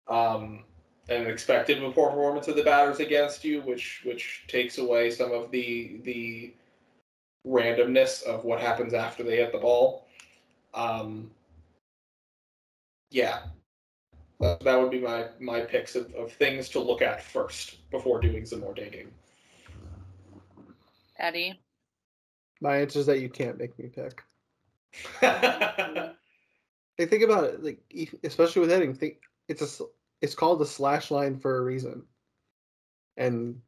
[0.07, 0.63] Um,
[1.09, 5.99] an expected performance of the batters against you, which which takes away some of the
[6.03, 6.53] the
[7.47, 10.07] randomness of what happens after they hit the ball.
[10.73, 11.31] Um,
[13.15, 13.39] yeah,
[14.41, 18.19] that, that would be my my picks of, of things to look at first before
[18.19, 19.09] doing some more digging.
[21.17, 21.57] Eddie,
[22.59, 24.21] my answer is that you can't make me pick.
[25.21, 26.11] I
[26.99, 27.79] think about it, like
[28.25, 29.85] especially with hitting, think it's a
[30.21, 32.03] it's called the slash line for a reason.
[33.15, 33.61] And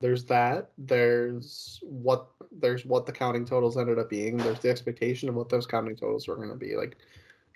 [0.00, 0.72] there's that.
[0.76, 4.38] There's what there's what the counting totals ended up being.
[4.38, 6.74] There's the expectation of what those counting totals were going to be.
[6.76, 6.96] Like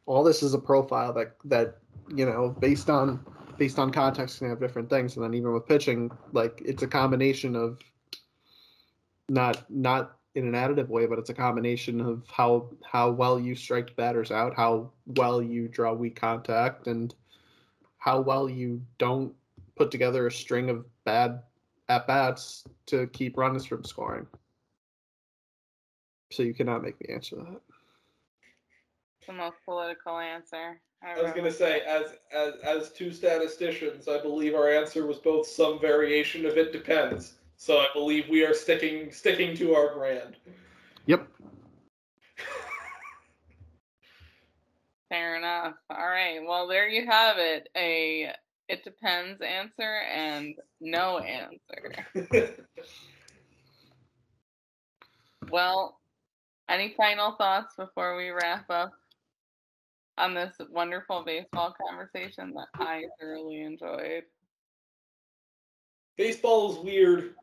[0.06, 1.78] all this is a profile that that
[2.14, 3.24] you know based on
[3.58, 5.16] based on context can have different things.
[5.16, 7.78] And then even with pitching, like it's a combination of
[9.28, 13.54] not not in an additive way, but it's a combination of how how well you
[13.54, 17.14] strike batters out, how well you draw weak contact, and
[17.98, 19.32] how well you don't
[19.76, 21.42] put together a string of bad
[21.88, 24.26] at bats to keep runners from scoring.
[26.30, 27.60] So you cannot make me answer that.
[29.32, 30.78] The most political answer.
[31.02, 35.06] I, I was going to say, as as as two statisticians, I believe our answer
[35.06, 37.36] was both some variation of it depends.
[37.56, 40.36] So I believe we are sticking sticking to our brand.
[41.06, 41.26] Yep.
[45.08, 45.76] Fair enough.
[45.88, 46.40] All right.
[46.46, 47.70] Well, there you have it.
[47.74, 48.32] A
[48.68, 52.06] it depends answer and no answer.
[55.50, 56.00] well,
[56.68, 58.92] any final thoughts before we wrap up
[60.18, 64.24] on this wonderful baseball conversation that I thoroughly enjoyed?
[66.16, 67.34] Baseball is weird.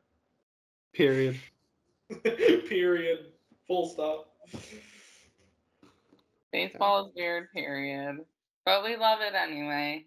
[0.93, 1.39] Period.
[2.23, 3.25] Period.
[3.67, 4.29] Full stop.
[6.51, 8.25] Baseball is weird, period.
[8.65, 10.05] But we love it anyway.